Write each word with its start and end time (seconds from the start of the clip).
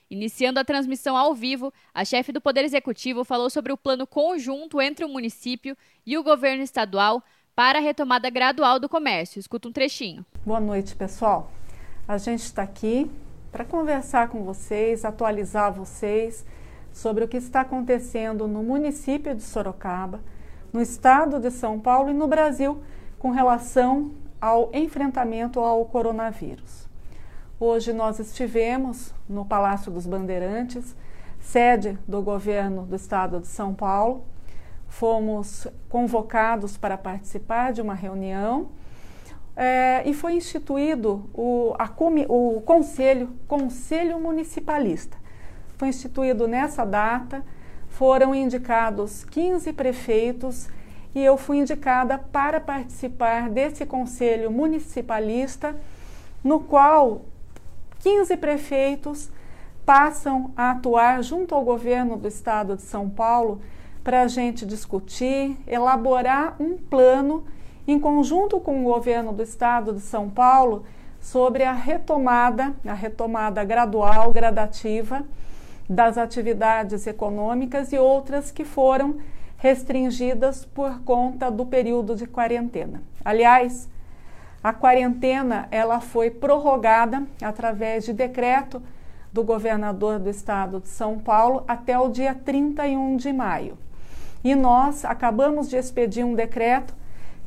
Iniciando 0.10 0.60
a 0.60 0.64
transmissão 0.64 1.18
ao 1.18 1.34
vivo, 1.34 1.74
a 1.94 2.06
chefe 2.06 2.32
do 2.32 2.40
Poder 2.40 2.64
Executivo 2.64 3.26
falou 3.26 3.50
sobre 3.50 3.74
o 3.74 3.78
plano 3.78 4.08
conjunto 4.08 4.82
entre 4.82 5.04
o 5.04 5.10
município 5.10 5.76
e 6.06 6.18
o 6.18 6.24
governo 6.24 6.64
estadual 6.64 7.22
para 7.54 7.80
a 7.80 7.82
retomada 7.82 8.30
gradual 8.30 8.80
do 8.80 8.88
comércio. 8.88 9.40
Escuta 9.40 9.68
um 9.68 9.72
trechinho. 9.72 10.26
Boa 10.46 10.62
noite, 10.62 10.96
pessoal. 10.96 11.52
A 12.08 12.18
gente 12.18 12.44
está 12.44 12.64
aqui 12.64 13.12
para 13.52 13.66
conversar 13.66 14.30
com 14.30 14.44
vocês, 14.44 15.04
atualizar 15.04 15.74
vocês 15.74 16.46
sobre 16.94 17.26
o 17.26 17.28
que 17.28 17.38
está 17.38 17.62
acontecendo 17.62 18.48
no 18.48 18.64
município 18.64 19.36
de 19.36 19.44
Sorocaba, 19.44 20.22
no 20.72 20.82
estado 20.82 21.38
de 21.38 21.52
São 21.52 21.80
Paulo 21.80 22.10
e 22.10 22.14
no 22.14 22.28
Brasil 22.28 22.82
com 23.20 23.32
relação 23.32 24.12
ao 24.40 24.70
enfrentamento 24.74 25.60
ao 25.60 25.84
coronavírus. 25.86 26.87
Hoje 27.60 27.92
nós 27.92 28.20
estivemos 28.20 29.12
no 29.28 29.44
Palácio 29.44 29.92
dos 29.92 30.06
Bandeirantes, 30.06 30.96
sede 31.40 31.98
do 32.08 32.22
governo 32.22 32.84
do 32.84 32.96
estado 32.96 33.40
de 33.40 33.48
São 33.48 33.74
Paulo. 33.74 34.26
Fomos 34.88 35.66
convocados 35.90 36.78
para 36.78 36.96
participar 37.00 37.74
de 37.74 37.82
uma 37.82 37.96
reunião 37.96 38.70
é, 39.56 40.04
e 40.06 40.14
foi 40.14 40.34
instituído 40.34 41.28
o, 41.34 41.74
a, 41.80 41.90
o 42.30 42.62
conselho, 42.62 43.32
conselho 43.48 44.20
Municipalista. 44.20 45.18
Foi 45.80 45.88
instituído 45.88 46.48
nessa 46.48 46.86
data, 46.86 47.44
foram 47.88 48.36
indicados 48.36 49.26
15 49.26 49.74
prefeitos 49.74 50.70
e 51.16 51.26
eu 51.26 51.36
fui 51.38 51.58
indicada 51.58 52.20
para 52.20 52.60
participar 52.60 53.50
desse 53.50 53.84
Conselho 53.84 54.52
Municipalista, 54.52 55.76
no 56.44 56.60
qual 56.60 57.24
15 58.00 58.38
prefeitos 58.38 59.30
passam 59.86 60.52
a 60.56 60.72
atuar 60.72 61.24
junto 61.24 61.56
ao 61.56 61.64
governo 61.64 62.18
do 62.18 62.28
estado 62.28 62.76
de 62.76 62.82
São 62.82 63.10
Paulo 63.10 63.62
para 64.04 64.22
a 64.22 64.28
gente 64.28 64.66
discutir, 64.66 65.58
elaborar 65.68 66.56
um 66.60 66.78
plano 66.78 67.46
em 67.88 68.00
conjunto 68.00 68.60
com 68.60 68.82
o 68.82 68.94
governo 68.94 69.32
do 69.32 69.42
estado 69.42 69.94
de 69.94 70.02
São 70.02 70.30
Paulo 70.30 70.84
sobre 71.20 71.64
a 71.64 71.74
retomada, 71.74 72.74
a 72.86 72.94
retomada 72.94 73.64
gradual, 73.64 74.32
gradativa 74.32 75.24
das 75.90 76.18
atividades 76.18 77.08
econômicas 77.08 77.94
e 77.94 77.98
outras 77.98 78.52
que 78.52 78.66
foram 78.66 79.18
restringidas 79.58 80.66
por 80.66 81.02
conta 81.02 81.50
do 81.50 81.66
período 81.66 82.16
de 82.16 82.28
quarentena. 82.28 83.02
Aliás, 83.24 83.90
a 84.68 84.74
quarentena 84.74 85.66
ela 85.72 86.02
foi 86.02 86.30
prorrogada 86.30 87.24
através 87.42 88.04
de 88.04 88.12
decreto 88.12 88.84
do 89.32 89.42
governador 89.42 90.20
do 90.20 90.30
estado 90.30 90.82
de 90.82 90.90
São 90.90 91.18
Paulo 91.18 91.64
até 91.66 91.98
o 91.98 92.10
dia 92.10 92.36
31 92.36 93.16
de 93.16 93.32
maio. 93.32 93.78
E 94.44 94.54
nós 94.56 95.06
acabamos 95.06 95.70
de 95.70 95.78
expedir 95.78 96.26
um 96.26 96.36
decreto 96.36 96.94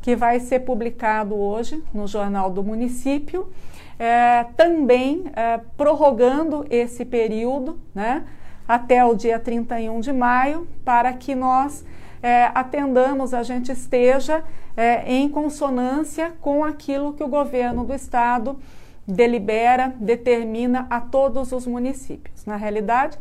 que 0.01 0.17
vai 0.17 0.41
ser 0.41 0.61
publicado 0.61 1.39
hoje 1.39 1.85
no 1.93 2.07
Jornal 2.07 2.49
do 2.51 2.65
Município, 2.65 3.53
é, 3.99 4.47
também 4.57 5.25
é, 5.37 5.61
prorrogando 5.77 6.65
esse 6.71 7.05
período 7.05 7.79
né, 7.95 8.25
até 8.67 9.05
o 9.05 9.15
dia 9.15 9.39
31 9.39 10.01
de 10.01 10.11
maio, 10.11 10.67
para 10.87 11.13
que 11.13 11.35
nós 11.35 11.85
é, 12.23 12.51
atendamos, 12.55 13.33
a 13.33 13.43
gente 13.43 13.73
esteja 13.73 14.43
é, 14.77 15.11
em 15.11 15.29
consonância 15.29 16.33
com 16.41 16.65
aquilo 16.65 17.13
que 17.13 17.25
o 17.25 17.29
governo 17.29 17.85
do 17.85 17.95
estado 17.95 18.59
delibera, 19.07 19.95
determina 19.99 20.87
a 20.91 21.01
todos 21.01 21.53
os 21.53 21.67
municípios. 21.67 22.45
Na 22.45 22.57
realidade, 22.57 23.19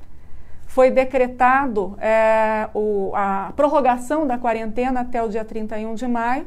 foi 0.67 0.91
decretado 0.91 1.97
é, 1.99 2.69
o, 2.73 3.11
a 3.15 3.51
prorrogação 3.55 4.27
da 4.27 4.37
quarentena 4.37 5.01
até 5.01 5.21
o 5.23 5.29
dia 5.29 5.43
31 5.43 5.95
de 5.95 6.07
maio 6.07 6.45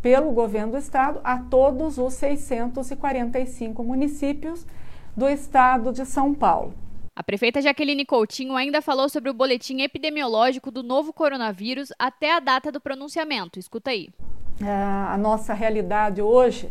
pelo 0.00 0.30
governo 0.30 0.72
do 0.72 0.78
estado 0.78 1.20
a 1.24 1.38
todos 1.38 1.98
os 1.98 2.14
645 2.14 3.82
municípios 3.82 4.64
do 5.16 5.28
estado 5.28 5.92
de 5.92 6.06
São 6.06 6.32
Paulo. 6.32 6.74
A 7.16 7.22
prefeita 7.22 7.62
Jaqueline 7.62 8.04
Coutinho 8.04 8.54
ainda 8.54 8.82
falou 8.82 9.08
sobre 9.08 9.30
o 9.30 9.34
boletim 9.34 9.80
epidemiológico 9.80 10.70
do 10.70 10.82
novo 10.82 11.14
coronavírus 11.14 11.90
até 11.98 12.36
a 12.36 12.40
data 12.40 12.70
do 12.70 12.78
pronunciamento. 12.78 13.58
Escuta 13.58 13.90
aí. 13.90 14.10
É, 14.60 14.70
a 14.70 15.16
nossa 15.16 15.54
realidade 15.54 16.20
hoje 16.20 16.70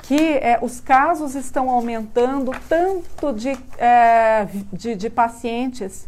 que 0.03 0.33
é, 0.37 0.59
os 0.61 0.81
casos 0.81 1.35
estão 1.35 1.69
aumentando 1.69 2.51
tanto 2.67 3.31
de, 3.31 3.57
é, 3.77 4.47
de, 4.73 4.95
de, 4.95 5.09
pacientes 5.09 6.05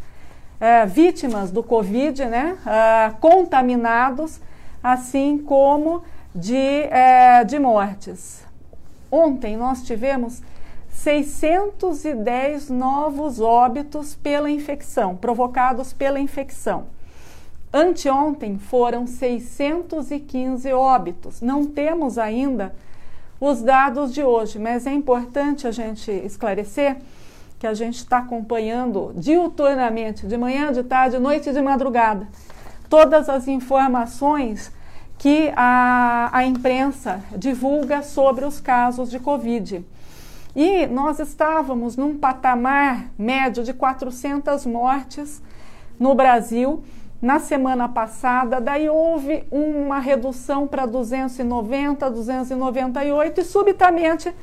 é, 0.59 0.85
vítimas 0.85 1.51
do 1.51 1.63
Covid, 1.63 2.25
né, 2.25 2.57
contaminados, 3.21 4.41
assim 4.83 5.37
como 5.37 6.03
de, 6.35 6.89
de 7.47 7.59
mortes. 7.59 8.43
Ontem 9.09 9.55
nós 9.55 9.83
tivemos 9.83 10.41
610 10.89 12.69
novos 12.69 13.39
óbitos 13.39 14.15
pela 14.15 14.49
infecção, 14.49 15.15
provocados 15.15 15.93
pela 15.93 16.19
infecção. 16.19 16.87
Anteontem 17.73 18.59
foram 18.59 19.07
615 19.07 20.71
óbitos. 20.71 21.41
Não 21.41 21.65
temos 21.65 22.19
ainda 22.19 22.75
os 23.41 23.63
dados 23.63 24.13
de 24.13 24.21
hoje, 24.23 24.59
mas 24.59 24.85
é 24.85 24.93
importante 24.93 25.65
a 25.65 25.71
gente 25.71 26.11
esclarecer 26.11 26.97
que 27.57 27.65
a 27.65 27.73
gente 27.73 27.95
está 27.95 28.19
acompanhando 28.19 29.11
diuturnamente, 29.15 30.27
de 30.27 30.37
manhã, 30.37 30.71
de 30.71 30.83
tarde, 30.83 31.15
de 31.15 31.21
noite 31.21 31.49
e 31.49 31.53
de 31.53 31.61
madrugada, 31.61 32.27
todas 32.87 33.27
as 33.27 33.47
informações 33.47 34.71
que 35.17 35.51
a, 35.55 36.29
a 36.31 36.45
imprensa 36.45 37.23
divulga 37.35 38.03
sobre 38.03 38.45
os 38.45 38.59
casos 38.59 39.09
de 39.09 39.17
Covid. 39.17 39.83
E 40.55 40.85
nós 40.85 41.19
estávamos 41.19 41.97
num 41.97 42.19
patamar 42.19 43.07
médio 43.17 43.63
de 43.63 43.73
400 43.73 44.65
mortes 44.67 45.41
no 45.99 46.13
Brasil 46.13 46.83
na 47.23 47.39
semana 47.39 47.87
passada, 47.87 48.59
daí 48.59 48.89
houve 48.89 49.45
uma 49.49 49.97
redução 49.97 50.67
para 50.67 50.85
290, 50.85 52.11
298 52.11 53.39
e 53.39 53.43
subitamente 53.45 54.35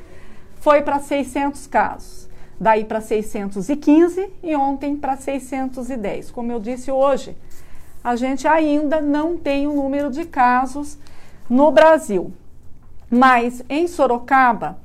foi 0.55 0.81
para 0.81 0.97
600 0.97 1.67
casos. 1.67 2.27
daí 2.59 2.83
para 2.83 2.99
615 2.99 4.33
e 4.41 4.55
ontem 4.55 4.95
para 4.95 5.15
610. 5.15 6.31
Como 6.31 6.51
eu 6.51 6.59
disse 6.59 6.91
hoje, 6.91 7.37
a 8.03 8.15
gente 8.15 8.47
ainda 8.47 8.99
não 8.99 9.37
tem 9.37 9.67
o 9.67 9.73
número 9.73 10.09
de 10.09 10.25
casos 10.25 10.97
no 11.47 11.71
Brasil. 11.71 12.33
Mas 13.11 13.63
em 13.69 13.87
Sorocaba, 13.87 14.79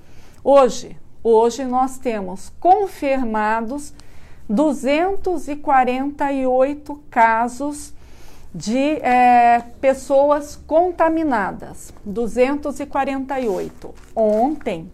hoje, 0.45 0.99
hoje 1.25 1.65
nós 1.65 1.97
temos 1.97 2.53
confirmados 2.61 3.95
248 4.49 7.03
casos 7.11 7.93
de 8.55 9.01
é, 9.03 9.61
pessoas 9.81 10.55
contaminadas. 10.67 11.93
248. 12.05 13.95
Ontem, 14.15 14.93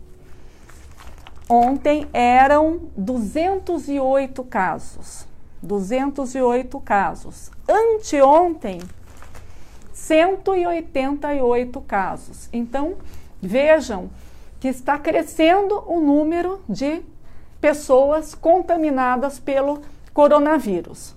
ontem 1.48 2.08
eram 2.12 2.80
208 2.96 4.44
casos. 4.44 5.26
208 5.62 6.80
casos. 6.80 7.50
Anteontem, 7.68 8.80
188 9.92 11.80
casos. 11.82 12.48
Então, 12.52 12.96
vejam 13.40 14.10
que 14.58 14.66
está 14.66 14.98
crescendo 14.98 15.80
o 15.86 16.00
número 16.00 16.60
de 16.68 17.02
pessoas 17.62 18.34
contaminadas 18.34 19.38
pelo 19.38 19.80
coronavírus. 20.12 21.14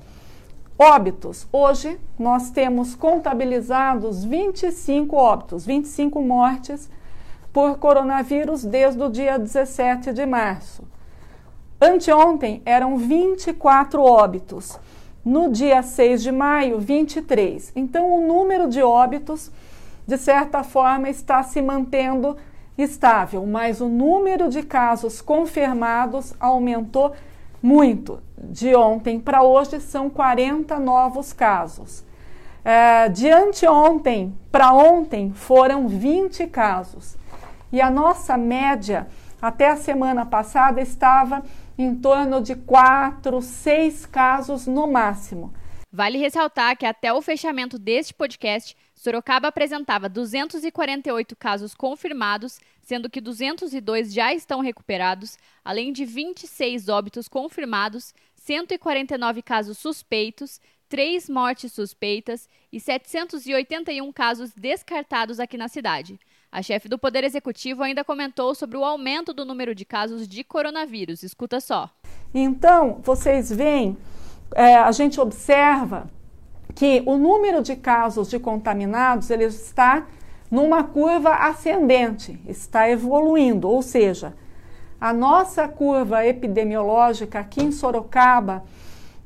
Óbitos. 0.77 1.47
Hoje 1.51 1.99
nós 2.19 2.51
temos 2.51 2.93
contabilizados 2.93 4.23
25 4.23 5.15
óbitos, 5.15 5.65
25 5.65 6.21
mortes 6.21 6.87
por 7.51 7.79
coronavírus 7.79 8.63
desde 8.63 9.01
o 9.01 9.09
dia 9.09 9.39
17 9.39 10.13
de 10.13 10.23
março. 10.27 10.83
Anteontem 11.81 12.61
eram 12.63 12.95
24 12.95 14.03
óbitos. 14.03 14.79
No 15.25 15.49
dia 15.49 15.81
6 15.81 16.21
de 16.21 16.31
maio, 16.31 16.79
23. 16.79 17.71
Então, 17.75 18.15
o 18.15 18.27
número 18.27 18.69
de 18.69 18.83
óbitos, 18.83 19.51
de 20.05 20.17
certa 20.17 20.61
forma, 20.61 21.09
está 21.09 21.41
se 21.41 21.59
mantendo 21.59 22.37
estável, 22.77 23.45
mas 23.45 23.79
o 23.81 23.87
número 23.87 24.49
de 24.49 24.63
casos 24.63 25.21
confirmados 25.21 26.33
aumentou 26.39 27.13
muito. 27.61 28.21
De 28.37 28.75
ontem 28.75 29.19
para 29.19 29.43
hoje 29.43 29.79
são 29.79 30.09
40 30.09 30.77
novos 30.79 31.33
casos. 31.33 32.03
É, 32.63 33.09
de 33.09 33.29
anteontem 33.29 34.35
para 34.51 34.73
ontem 34.73 35.31
foram 35.33 35.87
20 35.87 36.47
casos. 36.47 37.15
E 37.71 37.79
a 37.79 37.89
nossa 37.89 38.37
média 38.37 39.07
até 39.41 39.69
a 39.69 39.75
semana 39.75 40.25
passada 40.25 40.81
estava 40.81 41.43
em 41.77 41.93
torno 41.93 42.41
de 42.41 42.55
4, 42.55 43.41
6 43.41 44.05
casos 44.05 44.65
no 44.65 44.87
máximo. 44.87 45.53
Vale 45.95 46.17
ressaltar 46.17 46.75
que 46.75 46.85
até 46.85 47.13
o 47.13 47.21
fechamento 47.21 47.79
deste 47.79 48.13
podcast, 48.13 48.75
Sorocaba 48.93 49.47
apresentava 49.47 50.09
248 50.09 51.37
casos 51.37 51.73
confirmados, 51.73 52.59
sendo 52.81 53.09
que 53.09 53.21
202 53.21 54.13
já 54.13 54.33
estão 54.33 54.59
recuperados, 54.59 55.37
além 55.63 55.93
de 55.93 56.03
26 56.03 56.89
óbitos 56.89 57.29
confirmados, 57.29 58.13
149 58.35 59.41
casos 59.41 59.77
suspeitos, 59.77 60.59
3 60.89 61.29
mortes 61.29 61.71
suspeitas 61.71 62.49
e 62.73 62.77
781 62.77 64.11
casos 64.11 64.51
descartados 64.51 65.39
aqui 65.39 65.55
na 65.55 65.69
cidade. 65.69 66.19
A 66.51 66.61
chefe 66.61 66.89
do 66.89 66.99
Poder 66.99 67.23
Executivo 67.23 67.83
ainda 67.83 68.03
comentou 68.03 68.53
sobre 68.53 68.77
o 68.77 68.83
aumento 68.83 69.33
do 69.33 69.45
número 69.45 69.73
de 69.73 69.85
casos 69.85 70.27
de 70.27 70.43
coronavírus. 70.43 71.23
Escuta 71.23 71.61
só. 71.61 71.89
Então, 72.33 72.99
vocês 73.01 73.49
veem, 73.49 73.97
é, 74.53 74.75
a 74.75 74.91
gente 74.91 75.19
observa 75.19 76.09
que 76.73 77.01
o 77.05 77.17
número 77.17 77.61
de 77.63 77.75
casos 77.75 78.29
de 78.29 78.37
contaminados 78.37 79.29
ele 79.29 79.45
está 79.45 80.05
numa 80.51 80.83
curva 80.83 81.35
ascendente, 81.35 82.39
está 82.47 82.89
evoluindo, 82.89 83.69
ou 83.69 83.81
seja, 83.81 84.33
a 84.99 85.11
nossa 85.11 85.67
curva 85.67 86.25
epidemiológica 86.25 87.39
aqui 87.39 87.63
em 87.63 87.71
Sorocaba, 87.71 88.63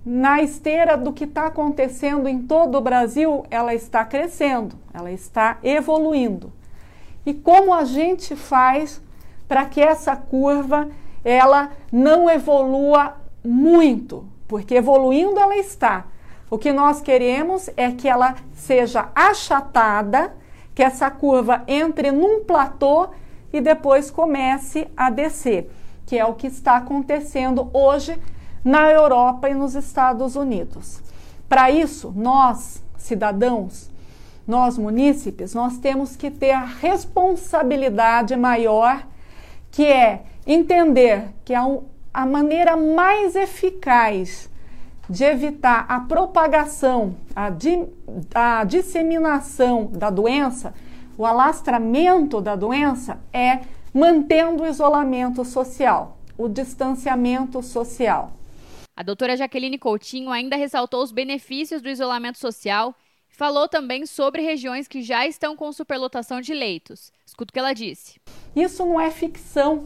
na 0.06 0.42
esteira 0.42 0.98
do 0.98 1.12
que 1.12 1.26
está 1.26 1.48
acontecendo 1.48 2.28
em 2.28 2.42
todo 2.42 2.78
o 2.78 2.82
Brasil, 2.82 3.46
ela 3.52 3.74
está 3.74 4.06
crescendo, 4.06 4.76
ela 4.94 5.12
está 5.12 5.58
evoluindo. 5.62 6.52
E 7.26 7.34
como 7.34 7.74
a 7.74 7.84
gente 7.84 8.36
faz 8.36 9.02
para 9.48 9.66
que 9.66 9.82
essa 9.82 10.16
curva 10.16 10.90
ela 11.24 11.72
não 11.92 12.30
evolua 12.30 13.18
muito? 13.44 14.26
Porque 14.50 14.76
evoluindo 14.76 15.40
ela 15.40 15.56
está, 15.56 16.08
o 16.50 16.58
que 16.58 16.74
nós 16.74 17.00
queremos 17.00 17.70
é 17.78 17.92
que 17.92 18.08
ela 18.10 18.36
seja 18.52 19.10
achatada, 19.14 20.34
que 20.74 20.82
essa 20.82 21.10
curva 21.12 21.64
entre 21.68 22.12
num 22.12 22.44
platô 22.44 23.10
e 23.54 23.62
depois 23.62 24.10
comece 24.10 24.88
a 24.98 25.12
descer, 25.12 25.72
que 26.08 26.18
é 26.18 26.26
o 26.26 26.34
que 26.34 26.48
está 26.48 26.78
acontecendo 26.78 27.70
hoje 27.72 28.20
na 28.66 28.90
Europa 28.90 29.48
e 29.48 29.54
nos 29.54 29.76
Estados 29.76 30.36
Unidos. 30.36 31.00
Para 31.48 31.70
isso, 31.70 32.12
nós, 32.16 32.84
cidadãos, 32.98 33.92
nós 34.48 34.80
munícipes, 34.80 35.54
nós 35.54 35.78
temos 35.78 36.16
que 36.16 36.32
ter 36.32 36.52
a 36.52 36.66
responsabilidade 36.66 38.36
maior, 38.36 39.06
que 39.70 39.86
é 39.86 40.24
entender 40.48 41.30
que 41.46 41.54
a, 41.54 41.68
a 42.14 42.26
maneira 42.26 42.76
mais 42.76 43.36
eficaz 43.36 44.50
de 45.10 45.24
evitar 45.24 45.86
a 45.90 46.00
propagação, 46.02 47.16
a, 47.36 47.50
di, 47.50 47.88
a 48.34 48.64
disseminação 48.64 49.88
da 49.88 50.10
doença, 50.10 50.74
o 51.18 51.26
alastramento 51.26 52.40
da 52.40 52.56
doença 52.56 53.20
é 53.34 53.62
mantendo 53.94 54.64
o 54.64 54.68
isolamento 54.68 55.44
social, 55.44 56.18
o 56.38 56.48
distanciamento 56.48 57.62
social. 57.64 58.32
A 58.96 59.02
doutora 59.02 59.36
Jaqueline 59.36 59.80
Coutinho 59.80 60.30
ainda 60.30 60.56
ressaltou 60.56 61.02
os 61.02 61.12
benefícios 61.12 61.82
do 61.82 61.90
isolamento 61.90 62.38
social 62.38 62.94
e 63.32 63.36
falou 63.36 63.68
também 63.68 64.06
sobre 64.06 64.42
regiões 64.42 64.88
que 64.88 65.02
já 65.02 65.26
estão 65.26 65.56
com 65.56 65.72
superlotação 65.72 66.42
de 66.42 66.54
leitos. 66.54 67.12
Escuta 67.26 67.52
o 67.52 67.54
que 67.54 67.60
ela 67.60 67.74
disse. 67.74 68.20
Isso 68.56 68.86
não 68.86 69.00
é 69.00 69.10
ficção, 69.10 69.82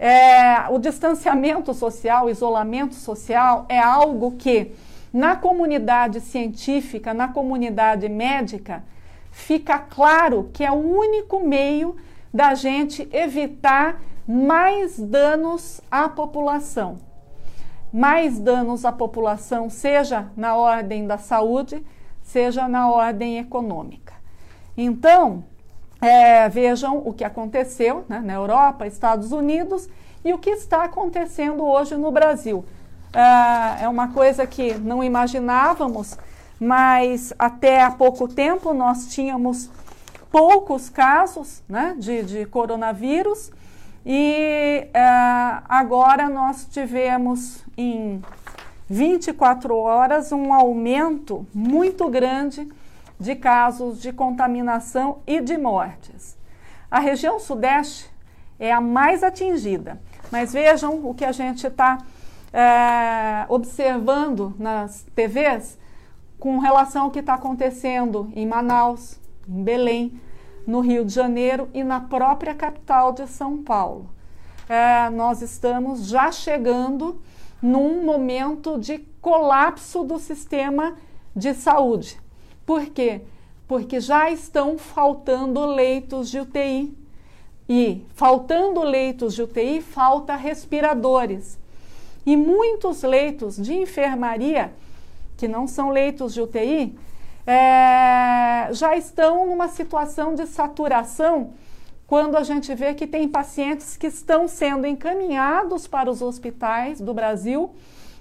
é, 0.00 0.66
o 0.70 0.78
distanciamento 0.78 1.74
social, 1.74 2.24
o 2.24 2.30
isolamento 2.30 2.94
social 2.94 3.66
é 3.68 3.78
algo 3.78 4.32
que, 4.32 4.72
na 5.12 5.36
comunidade 5.36 6.22
científica, 6.22 7.12
na 7.12 7.28
comunidade 7.28 8.08
médica, 8.08 8.82
fica 9.30 9.78
claro 9.78 10.48
que 10.54 10.64
é 10.64 10.72
o 10.72 10.76
único 10.76 11.40
meio 11.40 11.96
da 12.32 12.54
gente 12.54 13.06
evitar 13.12 14.00
mais 14.26 14.98
danos 14.98 15.82
à 15.90 16.08
população. 16.08 16.96
Mais 17.92 18.38
danos 18.38 18.86
à 18.86 18.92
população, 18.92 19.68
seja 19.68 20.30
na 20.34 20.56
ordem 20.56 21.06
da 21.06 21.18
saúde, 21.18 21.84
seja 22.22 22.66
na 22.66 22.90
ordem 22.90 23.36
econômica. 23.36 24.14
Então, 24.74 25.44
é, 26.00 26.48
vejam 26.48 26.98
o 27.04 27.12
que 27.12 27.24
aconteceu 27.24 28.04
né, 28.08 28.20
na 28.20 28.32
Europa, 28.32 28.86
Estados 28.86 29.32
Unidos 29.32 29.88
e 30.24 30.32
o 30.32 30.38
que 30.38 30.50
está 30.50 30.84
acontecendo 30.84 31.64
hoje 31.64 31.96
no 31.96 32.10
Brasil. 32.10 32.64
É, 33.12 33.84
é 33.84 33.88
uma 33.88 34.08
coisa 34.08 34.46
que 34.46 34.74
não 34.74 35.04
imaginávamos, 35.04 36.16
mas 36.58 37.32
até 37.38 37.82
há 37.82 37.90
pouco 37.90 38.28
tempo 38.28 38.72
nós 38.72 39.08
tínhamos 39.08 39.70
poucos 40.30 40.88
casos 40.88 41.62
né, 41.68 41.94
de, 41.98 42.22
de 42.22 42.46
coronavírus 42.46 43.50
e 44.06 44.86
é, 44.94 45.00
agora 45.68 46.28
nós 46.28 46.66
tivemos 46.70 47.64
em 47.76 48.22
24 48.88 49.76
horas 49.76 50.32
um 50.32 50.54
aumento 50.54 51.46
muito 51.52 52.08
grande 52.08 52.68
de 53.20 53.36
casos 53.36 54.00
de 54.00 54.12
contaminação 54.12 55.18
e 55.26 55.40
de 55.40 55.58
mortes. 55.58 56.38
A 56.90 56.98
região 56.98 57.38
sudeste 57.38 58.10
é 58.58 58.72
a 58.72 58.80
mais 58.80 59.22
atingida, 59.22 60.00
mas 60.32 60.54
vejam 60.54 61.06
o 61.06 61.14
que 61.14 61.24
a 61.24 61.32
gente 61.32 61.66
está 61.66 61.98
é, 62.52 63.44
observando 63.48 64.54
nas 64.58 65.06
TVs 65.14 65.78
com 66.38 66.58
relação 66.58 67.04
ao 67.04 67.10
que 67.10 67.18
está 67.18 67.34
acontecendo 67.34 68.32
em 68.34 68.46
Manaus, 68.46 69.20
em 69.48 69.62
Belém, 69.62 70.20
no 70.66 70.80
Rio 70.80 71.04
de 71.04 71.12
Janeiro 71.12 71.68
e 71.74 71.84
na 71.84 72.00
própria 72.00 72.54
capital 72.54 73.12
de 73.12 73.26
São 73.26 73.62
Paulo. 73.62 74.10
É, 74.68 75.10
nós 75.10 75.42
estamos 75.42 76.06
já 76.06 76.30
chegando 76.30 77.20
num 77.60 78.04
momento 78.04 78.78
de 78.78 78.98
colapso 79.20 80.04
do 80.04 80.18
sistema 80.18 80.94
de 81.34 81.54
saúde. 81.54 82.19
Por 82.70 82.86
quê? 82.86 83.22
Porque 83.66 83.98
já 83.98 84.30
estão 84.30 84.78
faltando 84.78 85.66
leitos 85.66 86.30
de 86.30 86.38
UTI 86.38 86.96
E 87.68 88.06
faltando 88.14 88.80
leitos 88.84 89.34
de 89.34 89.42
UTI, 89.42 89.82
falta 89.82 90.36
respiradores. 90.36 91.58
E 92.24 92.36
muitos 92.36 93.02
leitos 93.02 93.56
de 93.56 93.74
enfermaria, 93.74 94.72
que 95.36 95.48
não 95.48 95.66
são 95.66 95.90
leitos 95.90 96.32
de 96.32 96.42
UTI, 96.42 96.96
é, 97.44 98.68
já 98.70 98.96
estão 98.96 99.46
numa 99.46 99.66
situação 99.66 100.36
de 100.36 100.46
saturação 100.46 101.54
quando 102.06 102.36
a 102.36 102.44
gente 102.44 102.72
vê 102.72 102.94
que 102.94 103.04
tem 103.04 103.26
pacientes 103.26 103.96
que 103.96 104.06
estão 104.06 104.46
sendo 104.46 104.86
encaminhados 104.86 105.88
para 105.88 106.08
os 106.08 106.22
hospitais 106.22 107.00
do 107.00 107.12
Brasil 107.12 107.74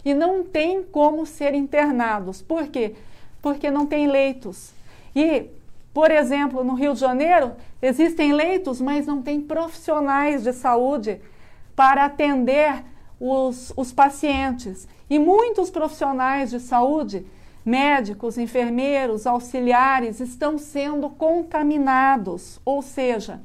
e 0.03 0.15
não 0.15 0.43
tem 0.43 0.81
como 0.81 1.23
ser 1.23 1.53
internados. 1.53 2.41
Por 2.41 2.67
quê? 2.67 2.95
Porque 3.41 3.69
não 3.71 3.85
tem 3.85 4.07
leitos. 4.07 4.71
E, 5.15 5.45
por 5.93 6.11
exemplo, 6.11 6.63
no 6.63 6.73
Rio 6.73 6.93
de 6.93 6.99
Janeiro, 6.99 7.53
existem 7.81 8.33
leitos, 8.33 8.79
mas 8.81 9.05
não 9.05 9.21
tem 9.21 9.41
profissionais 9.41 10.43
de 10.43 10.53
saúde 10.53 11.21
para 11.75 12.05
atender 12.05 12.83
os, 13.19 13.73
os 13.75 13.91
pacientes. 13.91 14.87
E 15.09 15.17
muitos 15.17 15.69
profissionais 15.69 16.51
de 16.51 16.59
saúde, 16.59 17.25
médicos, 17.65 18.37
enfermeiros, 18.37 19.25
auxiliares, 19.25 20.19
estão 20.19 20.57
sendo 20.57 21.09
contaminados, 21.09 22.59
ou 22.63 22.81
seja, 22.81 23.41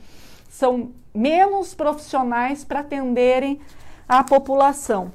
são 0.48 0.90
menos 1.14 1.74
profissionais 1.74 2.64
para 2.64 2.80
atenderem 2.80 3.60
a 4.08 4.22
população. 4.22 5.12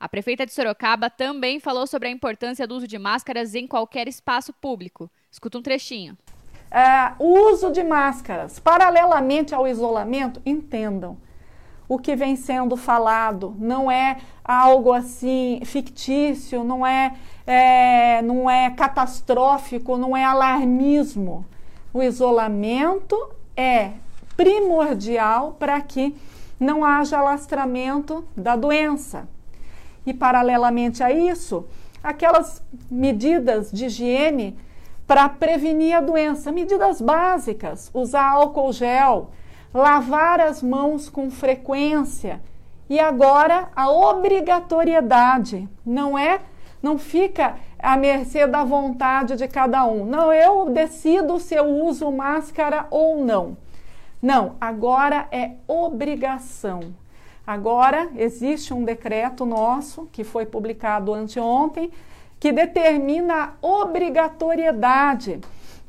A 0.00 0.08
prefeita 0.08 0.46
de 0.46 0.52
Sorocaba 0.52 1.10
também 1.10 1.58
falou 1.58 1.84
sobre 1.84 2.06
a 2.06 2.10
importância 2.10 2.68
do 2.68 2.76
uso 2.76 2.86
de 2.86 2.96
máscaras 2.96 3.56
em 3.56 3.66
qualquer 3.66 4.06
espaço 4.06 4.52
público. 4.52 5.10
Escuta 5.28 5.58
um 5.58 5.62
trechinho. 5.62 6.16
É, 6.70 7.14
o 7.18 7.50
uso 7.50 7.72
de 7.72 7.82
máscaras, 7.82 8.60
paralelamente 8.60 9.52
ao 9.52 9.66
isolamento, 9.66 10.40
entendam. 10.46 11.16
O 11.88 11.98
que 11.98 12.14
vem 12.14 12.36
sendo 12.36 12.76
falado 12.76 13.56
não 13.58 13.90
é 13.90 14.18
algo 14.44 14.92
assim 14.92 15.60
fictício, 15.64 16.62
não 16.62 16.86
é, 16.86 17.16
é, 17.44 18.22
não 18.22 18.48
é 18.48 18.70
catastrófico, 18.70 19.96
não 19.96 20.16
é 20.16 20.22
alarmismo. 20.22 21.44
O 21.92 22.00
isolamento 22.00 23.16
é 23.56 23.92
primordial 24.36 25.56
para 25.58 25.80
que 25.80 26.14
não 26.60 26.84
haja 26.84 27.18
alastramento 27.18 28.24
da 28.36 28.54
doença. 28.54 29.26
E, 30.08 30.14
paralelamente 30.14 31.02
a 31.02 31.12
isso, 31.12 31.66
aquelas 32.02 32.62
medidas 32.90 33.70
de 33.70 33.84
higiene 33.84 34.58
para 35.06 35.28
prevenir 35.28 35.94
a 35.94 36.00
doença, 36.00 36.50
medidas 36.50 36.98
básicas, 36.98 37.90
usar 37.92 38.24
álcool 38.30 38.72
gel, 38.72 39.28
lavar 39.74 40.40
as 40.40 40.62
mãos 40.62 41.10
com 41.10 41.30
frequência. 41.30 42.40
E 42.88 42.98
agora 42.98 43.68
a 43.76 43.90
obrigatoriedade, 43.90 45.68
não 45.84 46.18
é? 46.18 46.40
Não 46.82 46.96
fica 46.96 47.56
à 47.78 47.94
mercê 47.94 48.46
da 48.46 48.64
vontade 48.64 49.36
de 49.36 49.46
cada 49.46 49.84
um. 49.84 50.06
Não, 50.06 50.32
eu 50.32 50.70
decido 50.70 51.38
se 51.38 51.54
eu 51.54 51.66
uso 51.84 52.10
máscara 52.10 52.86
ou 52.90 53.22
não. 53.22 53.58
Não, 54.22 54.56
agora 54.58 55.28
é 55.30 55.50
obrigação. 55.68 56.94
Agora 57.48 58.10
existe 58.14 58.74
um 58.74 58.84
decreto 58.84 59.46
nosso 59.46 60.06
que 60.12 60.22
foi 60.22 60.44
publicado 60.44 61.14
anteontem 61.14 61.90
que 62.38 62.52
determina 62.52 63.54
a 63.62 63.66
obrigatoriedade 63.66 65.40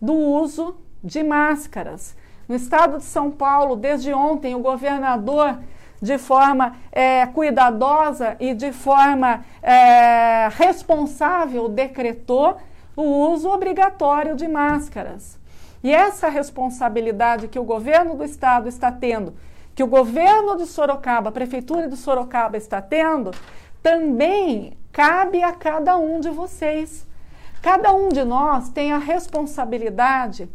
do 0.01 0.13
uso 0.13 0.77
de 1.03 1.21
máscaras. 1.21 2.15
No 2.47 2.55
estado 2.55 2.99
de 2.99 3.03
São 3.03 3.29
Paulo, 3.29 3.75
desde 3.75 4.13
ontem, 4.13 4.55
o 4.55 4.59
governador, 4.59 5.59
de 6.01 6.17
forma 6.17 6.77
é, 6.93 7.25
cuidadosa 7.25 8.37
e 8.39 8.53
de 8.53 8.71
forma 8.71 9.43
é, 9.61 10.47
responsável, 10.51 11.67
decretou 11.67 12.55
o 12.95 13.33
uso 13.33 13.49
obrigatório 13.49 14.33
de 14.33 14.47
máscaras. 14.47 15.37
E 15.83 15.93
essa 15.93 16.29
responsabilidade 16.29 17.49
que 17.49 17.59
o 17.59 17.65
governo 17.65 18.15
do 18.15 18.23
estado 18.23 18.69
está 18.69 18.89
tendo, 18.89 19.33
que 19.79 19.83
o 19.83 19.87
governo 19.87 20.57
de 20.57 20.65
Sorocaba, 20.65 21.29
a 21.29 21.31
prefeitura 21.31 21.87
de 21.87 21.95
Sorocaba 21.95 22.57
está 22.57 22.81
tendo, 22.81 23.31
também 23.81 24.77
cabe 24.91 25.41
a 25.41 25.53
cada 25.53 25.95
um 25.95 26.19
de 26.19 26.29
vocês. 26.29 27.07
Cada 27.61 27.93
um 27.93 28.09
de 28.09 28.25
nós 28.25 28.67
tem 28.67 28.91
a 28.91 28.97
responsabilidade 28.97 30.49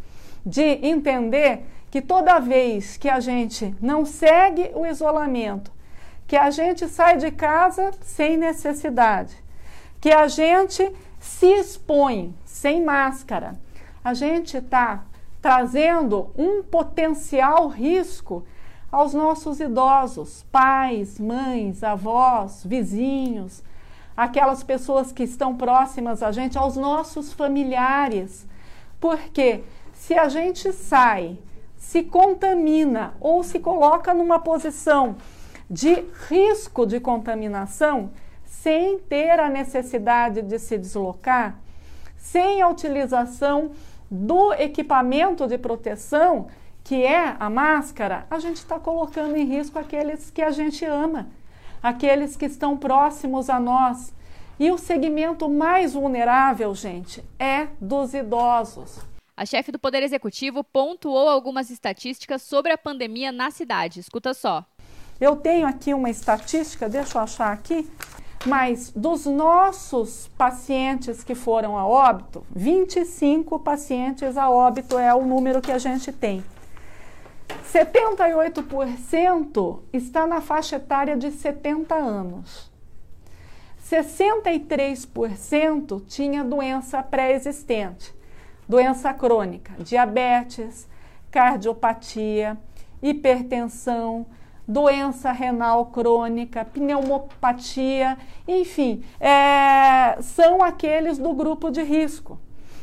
de 0.44 0.60
entender 0.86 1.64
que 1.90 2.02
toda 2.02 2.38
vez 2.38 2.98
que 2.98 3.08
a 3.08 3.18
gente 3.18 3.74
não 3.80 4.04
segue 4.04 4.70
o 4.74 4.84
isolamento, 4.84 5.72
que 6.26 6.36
a 6.36 6.50
gente 6.50 6.86
sai 6.86 7.16
de 7.16 7.30
casa 7.30 7.92
sem 8.02 8.36
necessidade, 8.36 9.34
que 10.02 10.12
a 10.12 10.28
gente 10.28 10.94
se 11.18 11.46
expõe 11.46 12.34
sem 12.44 12.84
máscara, 12.84 13.58
a 14.04 14.12
gente 14.12 14.58
está 14.58 15.02
trazendo 15.40 16.30
um 16.36 16.62
potencial 16.62 17.68
risco 17.68 18.44
aos 18.94 19.12
nossos 19.12 19.58
idosos, 19.58 20.46
pais, 20.52 21.18
mães, 21.18 21.82
avós, 21.82 22.62
vizinhos, 22.64 23.60
aquelas 24.16 24.62
pessoas 24.62 25.10
que 25.10 25.24
estão 25.24 25.56
próximas 25.56 26.22
a 26.22 26.30
gente, 26.30 26.56
aos 26.56 26.76
nossos 26.76 27.32
familiares. 27.32 28.46
Porque 29.00 29.64
se 29.92 30.14
a 30.14 30.28
gente 30.28 30.72
sai, 30.72 31.36
se 31.76 32.04
contamina 32.04 33.14
ou 33.18 33.42
se 33.42 33.58
coloca 33.58 34.14
numa 34.14 34.38
posição 34.38 35.16
de 35.68 36.04
risco 36.28 36.86
de 36.86 37.00
contaminação, 37.00 38.10
sem 38.44 39.00
ter 39.00 39.40
a 39.40 39.48
necessidade 39.48 40.40
de 40.40 40.56
se 40.60 40.78
deslocar, 40.78 41.58
sem 42.16 42.62
a 42.62 42.68
utilização 42.68 43.72
do 44.08 44.52
equipamento 44.52 45.48
de 45.48 45.58
proteção, 45.58 46.46
que 46.84 47.02
é 47.02 47.34
a 47.40 47.48
máscara, 47.48 48.26
a 48.30 48.38
gente 48.38 48.58
está 48.58 48.78
colocando 48.78 49.34
em 49.36 49.46
risco 49.46 49.78
aqueles 49.78 50.30
que 50.30 50.42
a 50.42 50.50
gente 50.50 50.84
ama, 50.84 51.28
aqueles 51.82 52.36
que 52.36 52.44
estão 52.44 52.76
próximos 52.76 53.48
a 53.48 53.58
nós. 53.58 54.12
E 54.60 54.70
o 54.70 54.76
segmento 54.76 55.48
mais 55.48 55.94
vulnerável, 55.94 56.74
gente, 56.74 57.24
é 57.38 57.68
dos 57.80 58.12
idosos. 58.12 59.00
A 59.36 59.44
chefe 59.44 59.72
do 59.72 59.78
Poder 59.78 60.02
Executivo 60.02 60.62
pontuou 60.62 61.28
algumas 61.28 61.70
estatísticas 61.70 62.42
sobre 62.42 62.70
a 62.70 62.78
pandemia 62.78 63.32
na 63.32 63.50
cidade. 63.50 63.98
Escuta 63.98 64.32
só. 64.32 64.64
Eu 65.20 65.36
tenho 65.36 65.66
aqui 65.66 65.94
uma 65.94 66.10
estatística, 66.10 66.88
deixa 66.88 67.18
eu 67.18 67.22
achar 67.22 67.52
aqui, 67.52 67.90
mas 68.46 68.92
dos 68.94 69.24
nossos 69.24 70.28
pacientes 70.36 71.24
que 71.24 71.34
foram 71.34 71.78
a 71.78 71.86
óbito, 71.86 72.44
25 72.54 73.58
pacientes 73.58 74.36
a 74.36 74.50
óbito 74.50 74.98
é 74.98 75.12
o 75.14 75.24
número 75.24 75.62
que 75.62 75.72
a 75.72 75.78
gente 75.78 76.12
tem. 76.12 76.44
78% 77.72 79.80
está 79.92 80.26
na 80.26 80.40
faixa 80.40 80.76
etária 80.76 81.16
de 81.16 81.30
70 81.30 81.94
anos. 81.94 82.72
63% 83.84 86.02
tinha 86.06 86.42
doença 86.42 87.02
pré-existente, 87.02 88.14
doença 88.66 89.12
crônica, 89.12 89.72
diabetes, 89.78 90.88
cardiopatia, 91.30 92.56
hipertensão, 93.02 94.24
doença 94.66 95.30
renal 95.32 95.86
crônica, 95.86 96.64
pneumopatia, 96.64 98.16
enfim, 98.48 99.04
é, 99.20 100.16
são 100.22 100.62
aqueles 100.62 101.18
do 101.18 101.34
grupo 101.34 101.70
de 101.70 101.82
risco. 101.82 102.38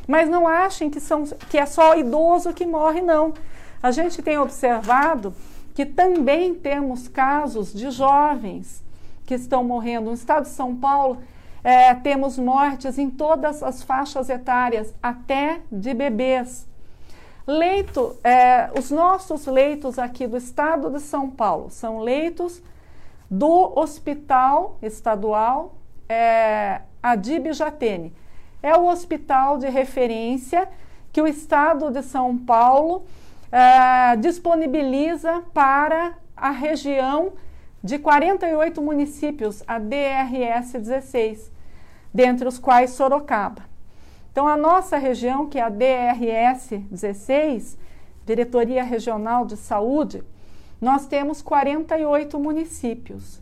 Mas 0.07 0.29
não 0.29 0.47
achem 0.47 0.89
que, 0.89 0.99
são, 0.99 1.23
que 1.49 1.57
é 1.57 1.65
só 1.65 1.95
idoso 1.95 2.53
que 2.53 2.65
morre, 2.65 3.01
não. 3.01 3.33
A 3.81 3.91
gente 3.91 4.21
tem 4.21 4.37
observado 4.37 5.33
que 5.73 5.85
também 5.85 6.53
temos 6.53 7.07
casos 7.07 7.73
de 7.73 7.89
jovens 7.89 8.83
que 9.25 9.33
estão 9.33 9.63
morrendo. 9.63 10.07
No 10.07 10.13
estado 10.13 10.43
de 10.43 10.49
São 10.49 10.75
Paulo, 10.75 11.17
é, 11.63 11.93
temos 11.95 12.37
mortes 12.37 12.97
em 12.97 13.09
todas 13.09 13.63
as 13.63 13.81
faixas 13.81 14.29
etárias, 14.29 14.93
até 15.01 15.61
de 15.71 15.93
bebês. 15.93 16.67
Leito, 17.47 18.15
é, 18.23 18.69
os 18.77 18.91
nossos 18.91 19.45
leitos 19.47 19.97
aqui 19.97 20.27
do 20.27 20.37
estado 20.37 20.89
de 20.89 20.99
São 20.99 21.29
Paulo 21.29 21.69
são 21.69 21.99
leitos 21.99 22.61
do 23.29 23.73
Hospital 23.79 24.77
Estadual 24.81 25.75
é, 26.07 26.81
Adib 27.01 27.51
Jatene. 27.53 28.13
É 28.61 28.75
o 28.75 28.85
hospital 28.85 29.57
de 29.57 29.69
referência 29.69 30.69
que 31.11 31.21
o 31.21 31.27
estado 31.27 31.89
de 31.89 32.03
São 32.03 32.37
Paulo 32.37 33.03
é, 33.51 34.15
disponibiliza 34.15 35.43
para 35.53 36.13
a 36.35 36.51
região 36.51 37.33
de 37.83 37.97
48 37.99 38.81
municípios, 38.81 39.63
a 39.67 39.79
DRS 39.79 40.73
16, 40.73 41.51
dentre 42.13 42.47
os 42.47 42.57
quais 42.57 42.91
Sorocaba. 42.91 43.63
Então, 44.31 44.47
a 44.47 44.55
nossa 44.55 44.97
região, 44.97 45.47
que 45.47 45.59
é 45.59 45.63
a 45.63 45.69
DRS 45.69 46.69
16, 46.89 47.77
Diretoria 48.25 48.83
Regional 48.83 49.45
de 49.45 49.57
Saúde, 49.57 50.23
nós 50.79 51.05
temos 51.05 51.41
48 51.41 52.39
municípios. 52.39 53.41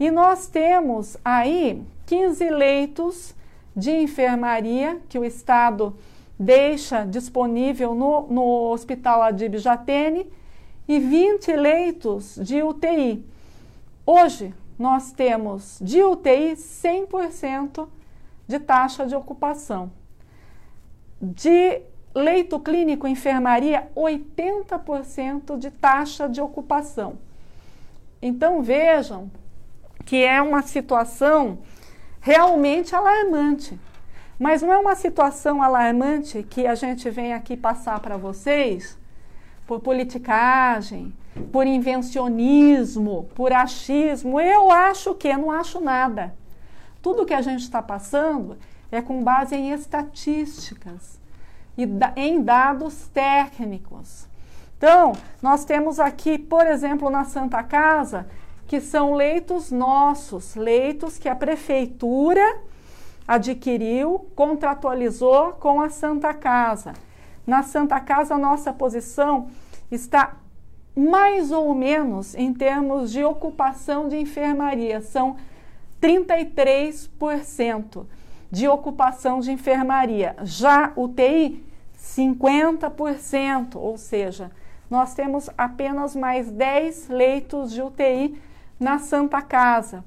E 0.00 0.10
nós 0.10 0.46
temos 0.48 1.16
aí 1.24 1.82
15 2.06 2.50
leitos 2.50 3.34
de 3.76 3.90
enfermaria 3.90 5.00
que 5.08 5.18
o 5.18 5.24
Estado 5.24 5.96
deixa 6.38 7.04
disponível 7.04 7.94
no, 7.94 8.26
no 8.28 8.70
Hospital 8.70 9.22
Adib 9.22 9.58
Jatene 9.58 10.30
e 10.86 10.98
20 10.98 11.52
leitos 11.52 12.38
de 12.40 12.62
UTI. 12.62 13.24
Hoje, 14.06 14.54
nós 14.78 15.12
temos 15.12 15.78
de 15.80 16.02
UTI 16.02 16.52
100% 16.54 17.88
de 18.46 18.58
taxa 18.60 19.04
de 19.04 19.16
ocupação. 19.16 19.90
De 21.20 21.82
leito 22.14 22.58
clínico 22.60 23.06
enfermaria, 23.06 23.90
80% 23.94 25.58
de 25.58 25.70
taxa 25.70 26.28
de 26.28 26.40
ocupação. 26.40 27.18
Então 28.22 28.62
vejam 28.62 29.30
que 30.04 30.24
é 30.24 30.40
uma 30.40 30.62
situação 30.62 31.58
realmente 32.20 32.94
alarmante. 32.94 33.78
Mas 34.38 34.62
não 34.62 34.72
é 34.72 34.78
uma 34.78 34.94
situação 34.94 35.62
alarmante 35.62 36.42
que 36.44 36.66
a 36.66 36.74
gente 36.74 37.10
vem 37.10 37.34
aqui 37.34 37.56
passar 37.56 37.98
para 38.00 38.16
vocês 38.16 38.96
por 39.66 39.80
politicagem, 39.80 41.12
por 41.52 41.66
invencionismo, 41.66 43.28
por 43.34 43.52
achismo. 43.52 44.40
Eu 44.40 44.70
acho 44.70 45.14
que 45.14 45.36
não 45.36 45.50
acho 45.50 45.80
nada. 45.80 46.34
Tudo 47.02 47.26
que 47.26 47.34
a 47.34 47.42
gente 47.42 47.62
está 47.62 47.82
passando 47.82 48.56
é 48.90 49.02
com 49.02 49.22
base 49.22 49.56
em 49.56 49.72
estatísticas 49.72 51.18
e 51.76 51.88
em 52.16 52.42
dados 52.42 53.08
técnicos. 53.08 54.26
Então, 54.76 55.12
nós 55.42 55.64
temos 55.64 55.98
aqui, 55.98 56.38
por 56.38 56.66
exemplo, 56.66 57.10
na 57.10 57.24
Santa 57.24 57.62
Casa, 57.62 58.26
que 58.66 58.80
são 58.80 59.14
leitos 59.14 59.72
nossos, 59.72 60.54
leitos 60.54 61.18
que 61.18 61.28
a 61.28 61.34
prefeitura 61.34 62.60
adquiriu, 63.28 64.26
contratualizou 64.34 65.52
com 65.52 65.82
a 65.82 65.90
Santa 65.90 66.32
Casa. 66.32 66.94
Na 67.46 67.62
Santa 67.62 68.00
Casa, 68.00 68.34
a 68.34 68.38
nossa 68.38 68.72
posição 68.72 69.48
está 69.90 70.36
mais 70.96 71.52
ou 71.52 71.74
menos 71.74 72.34
em 72.34 72.54
termos 72.54 73.12
de 73.12 73.22
ocupação 73.22 74.08
de 74.08 74.16
enfermaria, 74.16 75.02
são 75.02 75.36
33% 76.00 78.06
de 78.50 78.66
ocupação 78.66 79.40
de 79.40 79.52
enfermaria. 79.52 80.34
Já 80.42 80.92
UTI, 80.96 81.62
50%, 82.00 83.76
ou 83.76 83.98
seja, 83.98 84.50
nós 84.90 85.14
temos 85.14 85.50
apenas 85.56 86.16
mais 86.16 86.50
10 86.50 87.08
leitos 87.08 87.72
de 87.72 87.82
UTI 87.82 88.40
na 88.80 88.98
Santa 88.98 89.42
Casa. 89.42 90.02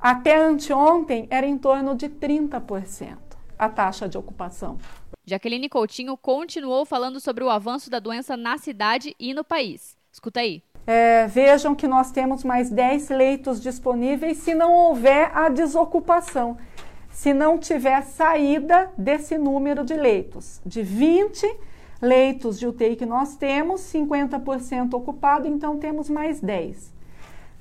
Até 0.00 0.36
anteontem 0.36 1.26
era 1.28 1.46
em 1.46 1.58
torno 1.58 1.96
de 1.96 2.08
30% 2.08 3.16
a 3.58 3.68
taxa 3.68 4.08
de 4.08 4.16
ocupação. 4.16 4.78
Jaqueline 5.26 5.68
Coutinho 5.68 6.16
continuou 6.16 6.86
falando 6.86 7.18
sobre 7.18 7.42
o 7.42 7.50
avanço 7.50 7.90
da 7.90 7.98
doença 7.98 8.36
na 8.36 8.56
cidade 8.58 9.14
e 9.18 9.34
no 9.34 9.42
país. 9.42 9.96
Escuta 10.12 10.40
aí. 10.40 10.62
É, 10.86 11.26
vejam 11.26 11.74
que 11.74 11.88
nós 11.88 12.12
temos 12.12 12.44
mais 12.44 12.70
10 12.70 13.10
leitos 13.10 13.60
disponíveis 13.60 14.38
se 14.38 14.54
não 14.54 14.72
houver 14.72 15.36
a 15.36 15.48
desocupação, 15.48 16.56
se 17.10 17.34
não 17.34 17.58
tiver 17.58 18.02
saída 18.02 18.90
desse 18.96 19.36
número 19.36 19.84
de 19.84 19.94
leitos. 19.94 20.60
De 20.64 20.80
20 20.80 21.44
leitos 22.00 22.58
de 22.58 22.68
UTI 22.68 22.94
que 22.94 23.04
nós 23.04 23.36
temos, 23.36 23.80
50% 23.80 24.94
ocupado, 24.94 25.48
então 25.48 25.76
temos 25.76 26.08
mais 26.08 26.40
10. 26.40 26.97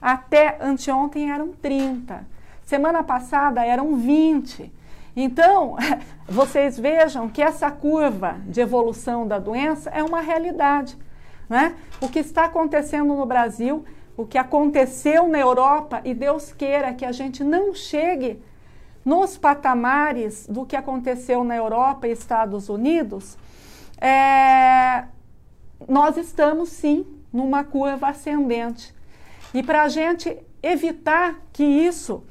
Até 0.02 0.58
anteontem 0.62 1.32
eram 1.32 1.52
30. 1.54 2.26
Semana 2.66 3.04
passada 3.04 3.66
eram 3.66 3.96
20. 3.96 4.72
Então, 5.16 5.76
vocês 6.28 6.78
vejam 6.78 7.28
que 7.28 7.42
essa 7.42 7.72
curva 7.72 8.38
de 8.46 8.62
evolução 8.62 9.28
da 9.28 9.40
doença 9.40 9.90
é 9.90 10.04
uma 10.04 10.22
realidade. 10.22 10.98
Né? 11.50 11.76
O 12.02 12.10
que 12.10 12.20
está 12.20 12.46
acontecendo 12.46 13.16
no 13.16 13.26
Brasil, 13.26 13.84
o 14.16 14.26
que 14.26 14.38
aconteceu 14.38 15.28
na 15.28 15.40
Europa, 15.40 16.02
e 16.04 16.14
Deus 16.14 16.52
queira 16.52 16.94
que 16.94 17.06
a 17.06 17.12
gente 17.12 17.44
não 17.44 17.74
chegue 17.74 18.42
nos 19.04 19.38
patamares 19.38 20.46
do 20.48 20.66
que 20.66 20.76
aconteceu 20.76 21.44
na 21.44 21.56
Europa 21.56 22.08
e 22.08 22.12
Estados 22.12 22.68
Unidos, 22.68 23.38
é, 24.02 25.06
nós 25.88 26.18
estamos 26.18 26.70
sim 26.70 27.06
numa 27.32 27.64
curva 27.64 28.10
ascendente. 28.10 28.97
E 29.54 29.64
para 29.64 29.84
a 29.84 29.90
gente 29.90 30.38
evitar 30.62 31.40
que 31.54 31.64
isso 31.64 32.24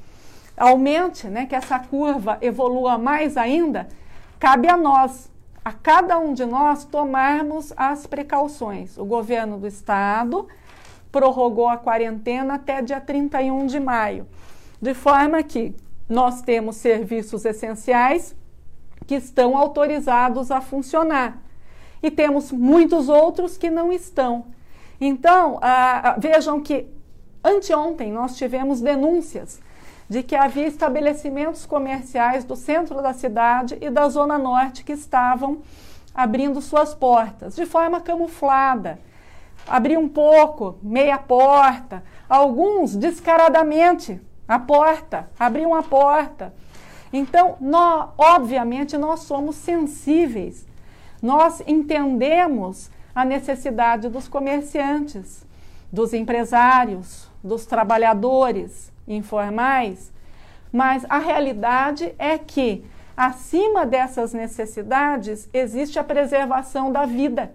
aumente, 0.56 1.28
né, 1.28 1.46
que 1.46 1.54
essa 1.54 1.78
curva 1.78 2.38
evolua 2.40 2.96
mais 2.96 3.36
ainda, 3.36 3.88
cabe 4.38 4.68
a 4.68 4.76
nós, 4.76 5.30
a 5.64 5.72
cada 5.72 6.18
um 6.18 6.32
de 6.32 6.44
nós, 6.44 6.84
tomarmos 6.84 7.72
as 7.76 8.06
precauções. 8.06 8.96
O 8.96 9.04
governo 9.04 9.58
do 9.58 9.66
estado 9.66 10.46
prorrogou 11.10 11.68
a 11.68 11.76
quarentena 11.76 12.54
até 12.54 12.82
dia 12.82 13.00
31 13.00 13.66
de 13.66 13.80
maio, 13.80 14.26
de 14.80 14.94
forma 14.94 15.42
que 15.42 15.74
nós 16.08 16.42
temos 16.42 16.76
serviços 16.76 17.44
essenciais 17.44 18.34
que 19.06 19.14
estão 19.14 19.56
autorizados 19.56 20.50
a 20.50 20.60
funcionar 20.60 21.42
e 22.02 22.10
temos 22.10 22.52
muitos 22.52 23.08
outros 23.08 23.56
que 23.56 23.70
não 23.70 23.92
estão. 23.92 24.46
Então, 25.00 25.58
ah, 25.62 26.16
vejam 26.18 26.60
que 26.60 26.86
Anteontem 27.42 28.12
nós 28.12 28.36
tivemos 28.36 28.80
denúncias 28.80 29.60
de 30.08 30.22
que 30.22 30.36
havia 30.36 30.66
estabelecimentos 30.66 31.66
comerciais 31.66 32.44
do 32.44 32.54
centro 32.54 33.02
da 33.02 33.12
cidade 33.12 33.76
e 33.80 33.90
da 33.90 34.08
zona 34.08 34.38
norte 34.38 34.84
que 34.84 34.92
estavam 34.92 35.62
abrindo 36.14 36.60
suas 36.60 36.94
portas 36.94 37.56
de 37.56 37.66
forma 37.66 38.00
camuflada. 38.00 38.98
Abriam 39.66 40.02
um 40.02 40.08
pouco, 40.08 40.78
meia 40.80 41.18
porta, 41.18 42.02
alguns 42.28 42.94
descaradamente 42.94 44.20
a 44.46 44.58
porta, 44.58 45.28
abriam 45.38 45.74
a 45.74 45.82
porta. 45.82 46.54
Então, 47.12 47.56
nós, 47.60 48.10
obviamente, 48.16 48.96
nós 48.96 49.20
somos 49.20 49.56
sensíveis. 49.56 50.66
Nós 51.20 51.62
entendemos 51.66 52.90
a 53.14 53.24
necessidade 53.24 54.08
dos 54.08 54.28
comerciantes, 54.28 55.44
dos 55.90 56.12
empresários, 56.12 57.25
dos 57.46 57.64
trabalhadores 57.64 58.92
informais, 59.08 60.12
mas 60.72 61.06
a 61.08 61.18
realidade 61.18 62.14
é 62.18 62.36
que 62.36 62.84
acima 63.16 63.86
dessas 63.86 64.34
necessidades 64.34 65.48
existe 65.52 65.98
a 65.98 66.04
preservação 66.04 66.92
da 66.92 67.06
vida, 67.06 67.52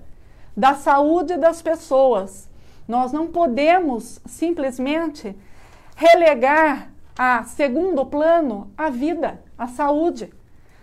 da 0.58 0.73
saúde 0.73 1.38
das 1.38 1.62
pessoas. 1.62 2.49
Nós 2.88 3.12
não 3.12 3.27
podemos 3.27 4.19
simplesmente 4.25 5.36
relegar 5.95 6.89
a 7.17 7.43
segundo 7.43 8.06
plano 8.06 8.71
a 8.75 8.89
vida, 8.89 9.39
a 9.58 9.67
saúde, 9.67 10.34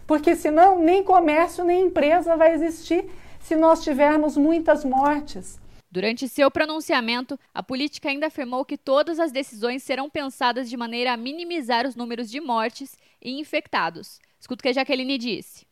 porque 0.06 0.36
senão 0.36 0.78
nem 0.78 1.02
comércio 1.02 1.64
nem 1.64 1.86
empresa 1.86 2.36
vai 2.36 2.52
existir 2.52 3.10
se 3.40 3.56
nós 3.56 3.82
tivermos 3.82 4.36
muitas 4.36 4.84
mortes. 4.84 5.58
Durante 5.90 6.28
seu 6.28 6.50
pronunciamento, 6.50 7.38
a 7.54 7.62
política 7.62 8.10
ainda 8.10 8.26
afirmou 8.26 8.62
que 8.64 8.76
todas 8.76 9.18
as 9.18 9.32
decisões 9.32 9.82
serão 9.82 10.10
pensadas 10.10 10.68
de 10.68 10.76
maneira 10.76 11.12
a 11.14 11.16
minimizar 11.16 11.86
os 11.86 11.96
números 11.96 12.30
de 12.30 12.40
mortes 12.40 12.96
e 13.22 13.40
infectados. 13.40 14.20
Escuta 14.38 14.60
o 14.60 14.62
que 14.62 14.68
a 14.68 14.72
Jaqueline 14.72 15.16
disse. 15.16 15.66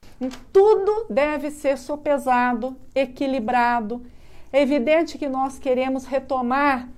Tudo 0.52 1.06
deve 1.10 1.50
ser 1.50 1.76
sopesado, 1.76 2.76
equilibrado. 2.94 4.06
É 4.50 4.62
evidente 4.62 5.18
que 5.18 5.28
nós 5.28 5.58
queremos 5.58 6.06
retomar, 6.06 6.88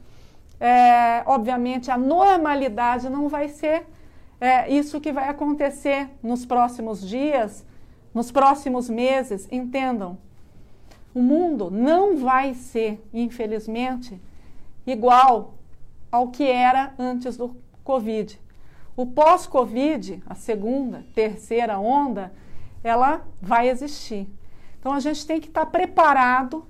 é, 0.60 1.24
obviamente, 1.26 1.90
a 1.90 1.98
normalidade 1.98 3.08
não 3.08 3.28
vai 3.28 3.48
ser 3.48 3.84
é, 4.40 4.70
isso 4.72 5.00
que 5.00 5.12
vai 5.12 5.28
acontecer 5.28 6.08
nos 6.22 6.46
próximos 6.46 7.06
dias, 7.06 7.66
nos 8.14 8.30
próximos 8.30 8.88
meses. 8.88 9.48
Entendam, 9.50 10.16
o 11.14 11.20
mundo 11.20 11.70
não 11.70 12.16
vai 12.16 12.54
ser, 12.54 13.02
infelizmente, 13.12 14.20
igual 14.86 15.54
ao 16.10 16.28
que 16.28 16.44
era 16.44 16.94
antes 16.98 17.36
do 17.36 17.56
Covid. 17.84 18.40
O 18.96 19.06
pós-Covid, 19.06 20.22
a 20.26 20.34
segunda, 20.34 21.04
terceira 21.14 21.78
onda, 21.78 22.32
ela 22.82 23.22
vai 23.40 23.68
existir. 23.68 24.28
Então 24.80 24.92
a 24.92 25.00
gente 25.00 25.26
tem 25.26 25.40
que 25.40 25.48
estar 25.48 25.66
preparado, 25.66 26.66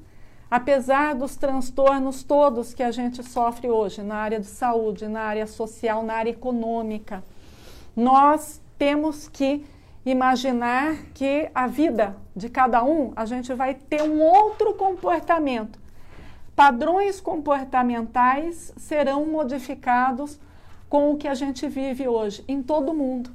apesar 0.51 1.14
dos 1.14 1.37
transtornos 1.37 2.22
todos 2.22 2.74
que 2.74 2.83
a 2.83 2.90
gente 2.90 3.22
sofre 3.22 3.68
hoje 3.68 4.03
na 4.03 4.16
área 4.16 4.40
de 4.40 4.46
saúde, 4.46 5.09
na 5.09 5.20
área 5.20 5.46
social, 5.46 6.03
na 6.03 6.14
área 6.14 6.31
econômica. 6.31 7.22
Nós 7.94 8.61
temos 8.79 9.29
que 9.29 9.64
imaginar 10.11 10.97
que 11.14 11.51
a 11.55 11.66
vida 11.66 12.16
de 12.35 12.49
cada 12.49 12.85
um, 12.85 13.12
a 13.16 13.25
gente 13.25 13.53
vai 13.55 13.75
ter 13.75 14.03
um 14.03 14.21
outro 14.21 14.75
comportamento 14.75 15.79
padrões 16.59 17.21
comportamentais 17.21 18.73
serão 18.77 19.25
modificados 19.25 20.40
com 20.88 21.12
o 21.12 21.16
que 21.16 21.29
a 21.29 21.35
gente 21.35 21.68
vive 21.68 22.09
hoje 22.09 22.44
em 22.49 22.61
todo 22.61 22.92
mundo. 22.92 23.31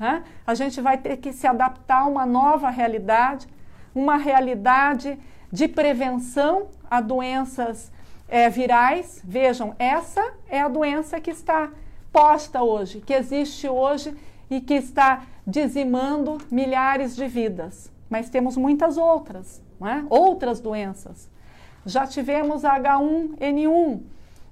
Né? 0.00 0.24
A 0.44 0.52
gente 0.52 0.80
vai 0.80 0.98
ter 0.98 1.18
que 1.18 1.32
se 1.32 1.46
adaptar 1.46 2.00
a 2.00 2.06
uma 2.06 2.26
nova 2.26 2.68
realidade, 2.68 3.46
uma 3.94 4.16
realidade 4.16 5.16
de 5.52 5.68
prevenção 5.68 6.66
a 6.90 7.00
doenças 7.00 7.92
é, 8.28 8.50
virais. 8.50 9.22
Vejam, 9.22 9.76
essa 9.78 10.32
é 10.48 10.60
a 10.60 10.66
doença 10.66 11.20
que 11.20 11.30
está 11.30 11.70
posta 12.12 12.64
hoje, 12.64 13.00
que 13.00 13.14
existe 13.14 13.68
hoje 13.68 14.12
e 14.50 14.60
que 14.60 14.74
está 14.74 15.22
dizimando 15.46 16.38
milhares 16.50 17.14
de 17.14 17.26
vidas. 17.26 17.90
Mas 18.08 18.30
temos 18.30 18.56
muitas 18.56 18.96
outras, 18.96 19.62
é? 19.80 20.04
outras 20.08 20.60
doenças. 20.60 21.28
Já 21.84 22.06
tivemos 22.06 22.62
H1N1 22.62 24.00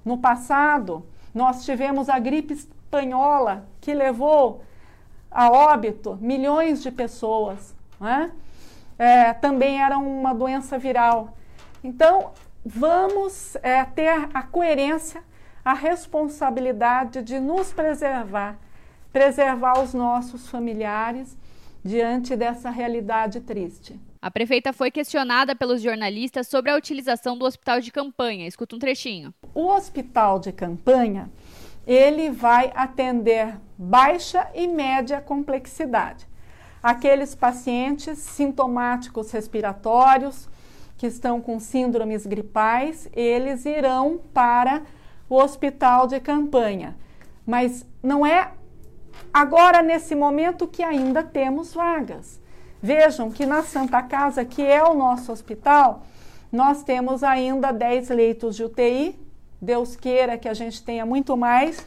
no 0.03 0.17
passado, 0.17 1.05
nós 1.33 1.65
tivemos 1.65 2.09
a 2.09 2.19
gripe 2.19 2.53
espanhola 2.53 3.67
que 3.81 3.93
levou 3.93 4.61
a 5.29 5.49
óbito 5.49 6.17
milhões 6.21 6.81
de 6.81 6.91
pessoas. 6.91 7.75
É? 8.01 8.31
É, 8.97 9.33
também 9.33 9.81
era 9.81 9.97
uma 9.97 10.33
doença 10.33 10.77
viral. 10.77 11.35
Então, 11.83 12.31
vamos 12.65 13.55
é, 13.61 13.83
ter 13.83 14.29
a 14.33 14.41
coerência, 14.41 15.21
a 15.63 15.73
responsabilidade 15.73 17.21
de 17.21 17.39
nos 17.39 17.73
preservar, 17.73 18.57
preservar 19.15 19.81
os 19.81 19.93
nossos 19.93 20.49
familiares 20.49 21.37
diante 21.81 22.35
dessa 22.35 22.69
realidade 22.69 23.39
triste. 23.39 23.97
A 24.21 24.29
prefeita 24.29 24.73
foi 24.73 24.91
questionada 24.91 25.55
pelos 25.55 25.81
jornalistas 25.81 26.49
sobre 26.49 26.69
a 26.69 26.75
utilização 26.75 27.37
do 27.37 27.45
hospital 27.45 27.79
de 27.79 27.93
campanha. 27.93 28.45
Escuta 28.45 28.75
um 28.75 28.79
trechinho. 28.79 29.33
O 29.53 29.67
hospital 29.67 30.37
de 30.37 30.51
campanha, 30.51 31.31
ele 31.87 32.29
vai 32.29 32.73
atender 32.75 33.55
baixa 33.77 34.49
e 34.53 34.67
média 34.67 35.21
complexidade. 35.21 36.27
Aqueles 36.83 37.33
pacientes 37.33 38.19
sintomáticos 38.19 39.31
respiratórios 39.31 40.49
que 40.97 41.07
estão 41.07 41.39
com 41.39 41.57
síndromes 41.57 42.25
gripais, 42.25 43.07
eles 43.13 43.63
irão 43.65 44.19
para 44.33 44.81
o 45.29 45.37
hospital 45.37 46.05
de 46.05 46.19
campanha. 46.19 46.97
Mas 47.45 47.85
não 48.03 48.25
é 48.25 48.51
agora 49.33 49.81
nesse 49.81 50.15
momento 50.15 50.67
que 50.67 50.83
ainda 50.83 51.23
temos 51.23 51.73
vagas. 51.73 52.39
Vejam 52.81 53.31
que 53.31 53.45
na 53.45 53.63
Santa 53.63 54.01
Casa, 54.03 54.45
que 54.45 54.61
é 54.61 54.83
o 54.83 54.93
nosso 54.93 55.31
hospital, 55.31 56.03
nós 56.51 56.83
temos 56.83 57.23
ainda 57.23 57.71
10 57.71 58.09
leitos 58.09 58.55
de 58.55 58.63
UTI. 58.63 59.19
Deus 59.61 59.95
queira 59.95 60.37
que 60.37 60.47
a 60.47 60.53
gente 60.53 60.83
tenha 60.83 61.05
muito 61.05 61.35
mais, 61.35 61.85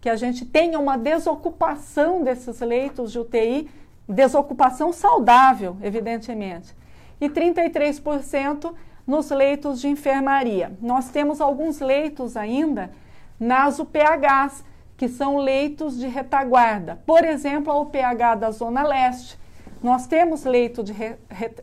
que 0.00 0.08
a 0.08 0.16
gente 0.16 0.44
tenha 0.44 0.78
uma 0.78 0.96
desocupação 0.96 2.22
desses 2.22 2.60
leitos 2.60 3.12
de 3.12 3.18
UTI, 3.18 3.70
desocupação 4.08 4.92
saudável, 4.92 5.76
evidentemente. 5.82 6.74
E 7.20 7.28
33% 7.28 8.72
nos 9.06 9.30
leitos 9.30 9.80
de 9.80 9.88
enfermaria. 9.88 10.72
Nós 10.80 11.10
temos 11.10 11.40
alguns 11.40 11.80
leitos 11.80 12.36
ainda 12.36 12.90
nas 13.38 13.78
UPHs, 13.78 14.64
que 15.02 15.08
são 15.08 15.38
leitos 15.38 15.98
de 15.98 16.06
retaguarda. 16.06 17.02
Por 17.04 17.24
exemplo, 17.24 17.72
a 17.72 17.80
UPH 17.80 18.36
da 18.38 18.52
Zona 18.52 18.84
Leste, 18.84 19.36
nós 19.82 20.06
temos 20.06 20.44
leito 20.44 20.80
de 20.80 20.92
re, 20.92 21.16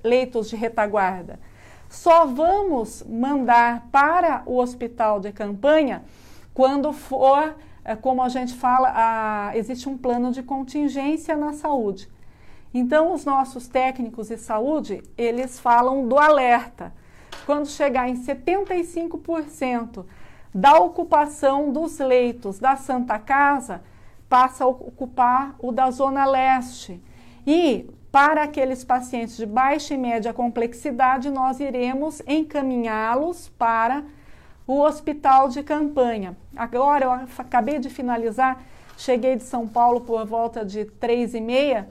leitos 0.04 0.50
de 0.50 0.58
retaguarda. 0.58 1.40
Só 1.88 2.26
vamos 2.26 3.02
mandar 3.08 3.88
para 3.94 4.44
o 4.46 4.58
hospital 4.58 5.22
de 5.22 5.32
campanha 5.32 6.04
quando 6.54 6.92
for, 6.92 7.56
é, 7.86 7.96
como 7.96 8.22
a 8.22 8.28
gente 8.28 8.54
fala, 8.56 8.92
a, 8.94 9.56
existe 9.56 9.88
um 9.88 9.98
plano 9.98 10.34
de 10.34 10.44
contingência 10.44 11.38
na 11.38 11.54
saúde. 11.54 12.10
Então, 12.74 13.14
os 13.14 13.24
nossos 13.24 13.70
técnicos 13.70 14.28
de 14.28 14.38
saúde, 14.38 15.02
eles 15.18 15.58
falam 15.58 16.10
do 16.10 16.18
alerta. 16.18 16.94
Quando 17.46 17.70
chegar 17.70 18.10
em 18.10 18.22
75% 18.22 20.04
da 20.54 20.80
ocupação 20.80 21.72
dos 21.72 22.00
leitos 22.00 22.60
da 22.60 22.76
Santa 22.76 23.20
Casa, 23.20 23.82
passa 24.28 24.64
a 24.64 24.68
ocupar 24.68 25.56
o 25.60 25.72
da 25.72 25.90
Zona 25.92 26.26
Leste. 26.26 27.02
E 27.46 27.90
para 28.12 28.44
aqueles 28.44 28.84
pacientes 28.84 29.38
de 29.38 29.46
baixa 29.46 29.94
e 29.94 29.98
média 29.98 30.34
complexidade, 30.34 31.30
nós 31.30 31.60
iremos 31.60 32.22
encaminhá-los 32.28 33.50
para 33.50 34.04
o 34.66 34.82
hospital 34.82 35.50
de 35.50 35.64
campanha. 35.64 36.36
Agora, 36.56 37.06
eu 37.06 37.12
acabei 37.12 37.80
de 37.80 37.90
finalizar, 37.90 38.62
cheguei 38.98 39.36
de 39.36 39.44
São 39.44 39.68
Paulo 39.68 40.02
por 40.02 40.26
volta 40.26 40.66
de 40.66 40.86
três 40.86 41.34
e 41.34 41.42
meia, 41.42 41.88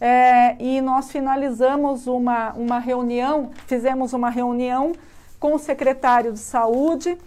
é, 0.00 0.56
e 0.62 0.80
nós 0.80 1.10
finalizamos 1.10 2.06
uma, 2.06 2.52
uma 2.52 2.78
reunião, 2.78 3.50
fizemos 3.66 4.12
uma 4.12 4.30
reunião 4.30 4.92
com 5.40 5.54
o 5.54 5.58
secretário 5.58 6.32
de 6.32 6.38
saúde 6.38 7.18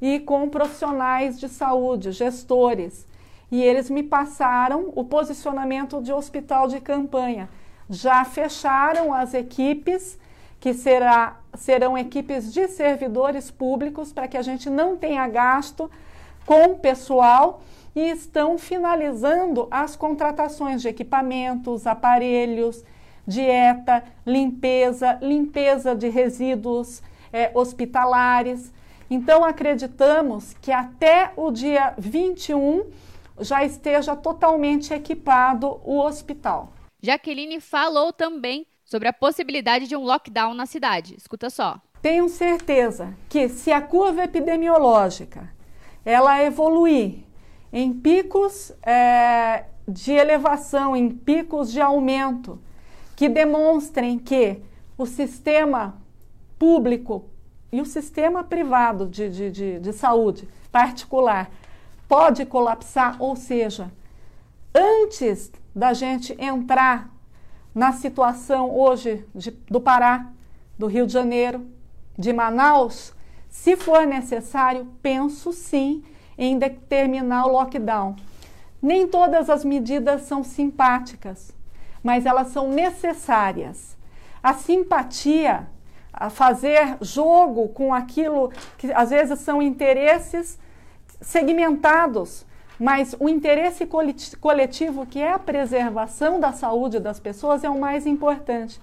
e 0.00 0.20
com 0.20 0.48
profissionais 0.48 1.38
de 1.38 1.48
saúde, 1.48 2.12
gestores. 2.12 3.06
E 3.50 3.62
eles 3.62 3.88
me 3.88 4.02
passaram 4.02 4.92
o 4.94 5.04
posicionamento 5.04 6.02
de 6.02 6.12
hospital 6.12 6.68
de 6.68 6.80
campanha 6.80 7.48
já 7.88 8.24
fecharam 8.24 9.12
as 9.12 9.34
equipes, 9.34 10.18
que 10.60 10.74
será, 10.74 11.38
serão 11.54 11.96
equipes 11.96 12.52
de 12.52 12.68
servidores 12.68 13.50
públicos, 13.50 14.12
para 14.12 14.28
que 14.28 14.36
a 14.36 14.42
gente 14.42 14.68
não 14.68 14.96
tenha 14.96 15.26
gasto 15.28 15.90
com 16.44 16.74
pessoal 16.74 17.62
e 17.94 18.10
estão 18.10 18.58
finalizando 18.58 19.68
as 19.70 19.96
contratações 19.96 20.82
de 20.82 20.88
equipamentos, 20.88 21.86
aparelhos, 21.86 22.84
dieta, 23.26 24.04
limpeza, 24.26 25.18
limpeza 25.22 25.94
de 25.94 26.08
resíduos 26.08 27.02
é, 27.32 27.50
hospitalares. 27.54 28.72
Então, 29.10 29.44
acreditamos 29.44 30.54
que 30.60 30.70
até 30.70 31.32
o 31.36 31.50
dia 31.50 31.94
21 31.98 32.90
já 33.40 33.64
esteja 33.64 34.14
totalmente 34.16 34.92
equipado 34.92 35.80
o 35.84 36.00
hospital. 36.00 36.72
Jaqueline 37.00 37.60
falou 37.60 38.12
também 38.12 38.66
sobre 38.84 39.08
a 39.08 39.12
possibilidade 39.12 39.86
de 39.86 39.96
um 39.96 40.02
lockdown 40.02 40.54
na 40.54 40.66
cidade. 40.66 41.14
Escuta 41.16 41.48
só. 41.48 41.80
Tenho 42.02 42.28
certeza 42.28 43.14
que 43.28 43.48
se 43.48 43.72
a 43.72 43.80
curva 43.80 44.24
epidemiológica 44.24 45.52
ela 46.04 46.42
evoluir 46.42 47.24
em 47.72 47.92
picos 47.92 48.72
é, 48.82 49.64
de 49.86 50.12
elevação, 50.12 50.96
em 50.96 51.10
picos 51.10 51.70
de 51.70 51.80
aumento, 51.80 52.60
que 53.14 53.28
demonstrem 53.28 54.18
que 54.18 54.62
o 54.96 55.04
sistema 55.06 56.00
público 56.58 57.28
e 57.70 57.80
o 57.80 57.86
sistema 57.86 58.42
privado 58.42 59.06
de, 59.06 59.28
de, 59.28 59.50
de, 59.50 59.80
de 59.80 59.92
saúde 59.92 60.48
particular 60.72 61.50
pode 62.08 62.46
colapsar, 62.46 63.16
ou 63.18 63.36
seja, 63.36 63.92
antes 64.74 65.52
da 65.74 65.92
gente 65.92 66.34
entrar 66.38 67.10
na 67.74 67.92
situação 67.92 68.74
hoje 68.74 69.24
de, 69.34 69.50
do 69.50 69.80
Pará, 69.80 70.26
do 70.78 70.86
Rio 70.86 71.06
de 71.06 71.12
Janeiro, 71.12 71.66
de 72.18 72.32
Manaus, 72.32 73.14
se 73.48 73.76
for 73.76 74.06
necessário, 74.06 74.88
penso 75.02 75.52
sim 75.52 76.04
em 76.36 76.58
determinar 76.58 77.46
o 77.46 77.52
lockdown. 77.52 78.16
Nem 78.80 79.06
todas 79.08 79.50
as 79.50 79.64
medidas 79.64 80.22
são 80.22 80.44
simpáticas, 80.44 81.52
mas 82.02 82.26
elas 82.26 82.48
são 82.48 82.70
necessárias. 82.70 83.96
A 84.42 84.54
simpatia, 84.54 85.68
a 86.18 86.30
fazer 86.30 86.96
jogo 87.00 87.68
com 87.68 87.94
aquilo 87.94 88.52
que 88.76 88.92
às 88.92 89.10
vezes 89.10 89.38
são 89.40 89.62
interesses 89.62 90.58
segmentados 91.20 92.46
mas 92.78 93.16
o 93.18 93.28
interesse 93.28 93.88
coletivo, 94.40 95.04
que 95.04 95.18
é 95.18 95.32
a 95.32 95.38
preservação 95.38 96.38
da 96.38 96.52
saúde 96.52 97.00
das 97.00 97.18
pessoas, 97.18 97.64
é 97.64 97.68
o 97.68 97.78
mais 97.78 98.06
importante. 98.06 98.80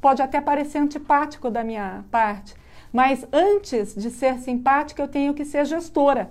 Pode 0.00 0.20
até 0.20 0.40
parecer 0.40 0.78
antipático 0.78 1.50
da 1.50 1.64
minha 1.64 2.04
parte, 2.10 2.54
mas 2.92 3.26
antes 3.32 3.94
de 3.94 4.10
ser 4.10 4.38
simpática, 4.38 5.02
eu 5.02 5.08
tenho 5.08 5.32
que 5.32 5.44
ser 5.44 5.64
gestora. 5.64 6.30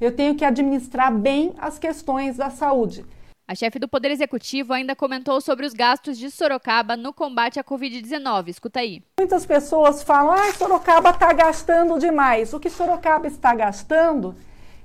Eu 0.00 0.14
tenho 0.14 0.34
que 0.34 0.44
administrar 0.44 1.14
bem 1.14 1.54
as 1.58 1.78
questões 1.78 2.36
da 2.36 2.50
saúde. 2.50 3.06
A 3.46 3.54
chefe 3.54 3.78
do 3.78 3.88
Poder 3.88 4.10
Executivo 4.10 4.72
ainda 4.72 4.94
comentou 4.94 5.40
sobre 5.40 5.66
os 5.66 5.72
gastos 5.72 6.16
de 6.16 6.30
Sorocaba 6.30 6.96
no 6.96 7.12
combate 7.12 7.58
à 7.58 7.64
Covid-19. 7.64 8.48
Escuta 8.48 8.80
aí. 8.80 9.02
Muitas 9.18 9.44
pessoas 9.44 10.02
falam: 10.02 10.32
ah, 10.32 10.52
Sorocaba 10.52 11.10
está 11.10 11.32
gastando 11.32 11.98
demais. 11.98 12.54
O 12.54 12.60
que 12.60 12.70
Sorocaba 12.70 13.26
está 13.26 13.54
gastando 13.54 14.36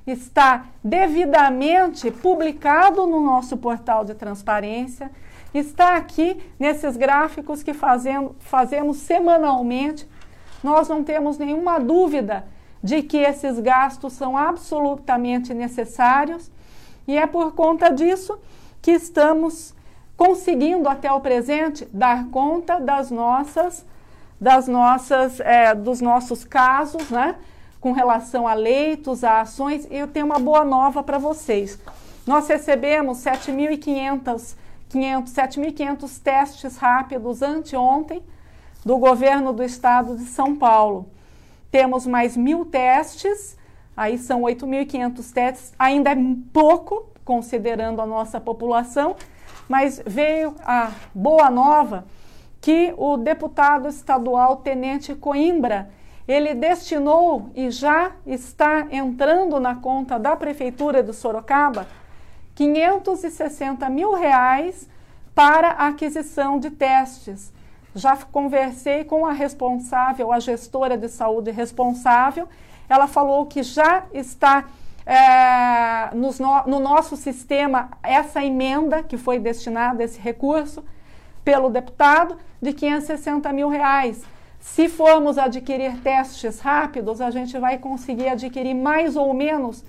está 0.06 0.66
devidamente 0.84 2.10
publicado 2.10 3.06
no 3.06 3.20
nosso 3.20 3.58
portal 3.58 4.06
de 4.06 4.16
transparência, 4.16 5.12
está 5.54 5.98
aqui 5.98 6.42
nesses 6.58 6.96
gráficos 6.96 7.62
que 7.62 7.74
fazemos, 7.74 8.32
fazemos 8.40 8.98
semanalmente. 8.98 10.08
Nós 10.64 10.88
não 10.88 11.04
temos 11.04 11.38
nenhuma 11.38 11.78
dúvida 11.80 12.48
de 12.82 13.04
que 13.04 13.18
esses 13.18 13.60
gastos 13.60 14.14
são 14.14 14.38
absolutamente 14.38 15.54
necessários 15.54 16.50
e 17.08 17.18
é 17.18 17.26
por 17.26 17.54
conta 17.54 17.90
disso 17.90 18.38
que 18.82 18.92
estamos 18.92 19.74
conseguindo 20.16 20.90
até 20.90 21.12
o 21.12 21.22
presente 21.22 21.88
dar 21.94 22.28
conta 22.30 22.80
das 22.80 23.12
nossas, 23.12 23.86
das 24.40 24.68
nossas, 24.68 25.40
é, 25.40 25.74
dos 25.74 26.02
nossos 26.02 26.44
casos, 26.44 27.10
né? 27.10 27.36
Com 27.80 27.92
relação 27.92 28.48
a 28.48 28.54
leitos, 28.54 29.24
a 29.24 29.42
ações, 29.42 29.88
e 29.90 29.96
eu 29.96 30.08
tenho 30.08 30.26
uma 30.26 30.40
boa 30.40 30.66
nova 30.66 31.04
para 31.04 31.18
vocês. 31.18 31.80
Nós 32.26 32.48
recebemos 32.48 33.20
7.500 33.20 34.56
7.500 34.90 36.22
testes 36.22 36.78
rápidos 36.78 37.42
anteontem 37.42 38.24
do 38.86 38.98
governo 38.98 39.52
do 39.52 39.64
estado 39.64 40.16
de 40.16 40.24
São 40.24 40.56
Paulo. 40.56 41.10
Temos 41.70 42.08
mais 42.08 42.38
mil 42.38 42.66
testes, 42.66 43.58
aí 43.98 44.20
são 44.20 44.44
8.500 44.44 45.34
testes, 45.34 45.74
ainda 45.78 46.12
é 46.12 46.18
pouco, 46.54 47.10
considerando 47.26 48.00
a 48.00 48.06
nossa 48.06 48.40
população, 48.40 49.16
mas 49.68 50.02
veio 50.06 50.56
a 50.64 50.92
boa 51.14 51.50
nova 51.50 52.06
que 52.62 52.94
o 52.98 53.18
deputado 53.18 53.88
estadual 53.88 54.58
Tenente 54.58 55.16
Coimbra, 55.16 55.90
ele 56.28 56.54
destinou 56.54 57.50
e 57.56 57.72
já 57.72 58.12
está 58.26 58.88
entrando 58.92 59.60
na 59.60 59.76
conta 59.76 60.20
da 60.20 60.36
prefeitura 60.36 61.02
de 61.02 61.14
Sorocaba 61.14 61.88
560 62.56 63.90
mil 63.90 64.14
reais 64.14 64.90
para 65.34 65.70
a 65.70 65.88
aquisição 65.88 66.60
de 66.60 66.72
testes. 66.72 67.54
Já 67.96 68.18
conversei 68.18 69.04
com 69.04 69.26
a 69.26 69.32
responsável, 69.32 70.32
a 70.32 70.40
gestora 70.40 70.98
de 70.98 71.08
saúde 71.08 71.52
responsável, 71.52 72.48
ela 72.90 73.08
falou 73.08 73.46
que 73.46 73.64
já 73.64 74.04
está 74.14 74.66
é, 75.06 76.14
no, 76.14 76.32
no 76.66 76.80
nosso 76.80 77.16
sistema 77.16 77.90
essa 78.04 78.44
emenda 78.44 79.02
que 79.04 79.18
foi 79.18 79.40
destinada, 79.40 80.04
esse 80.04 80.20
recurso, 80.20 80.84
pelo 81.44 81.70
deputado, 81.70 82.38
de 82.62 82.74
560 82.74 83.52
mil 83.54 83.70
reais. 83.70 84.24
Se 84.60 84.90
formos 84.90 85.38
adquirir 85.38 85.98
testes 86.02 86.60
rápidos, 86.60 87.22
a 87.22 87.32
gente 87.32 87.58
vai 87.58 87.78
conseguir 87.78 88.28
adquirir 88.28 88.74
mais 88.74 89.16
ou 89.16 89.34
menos 89.34 89.84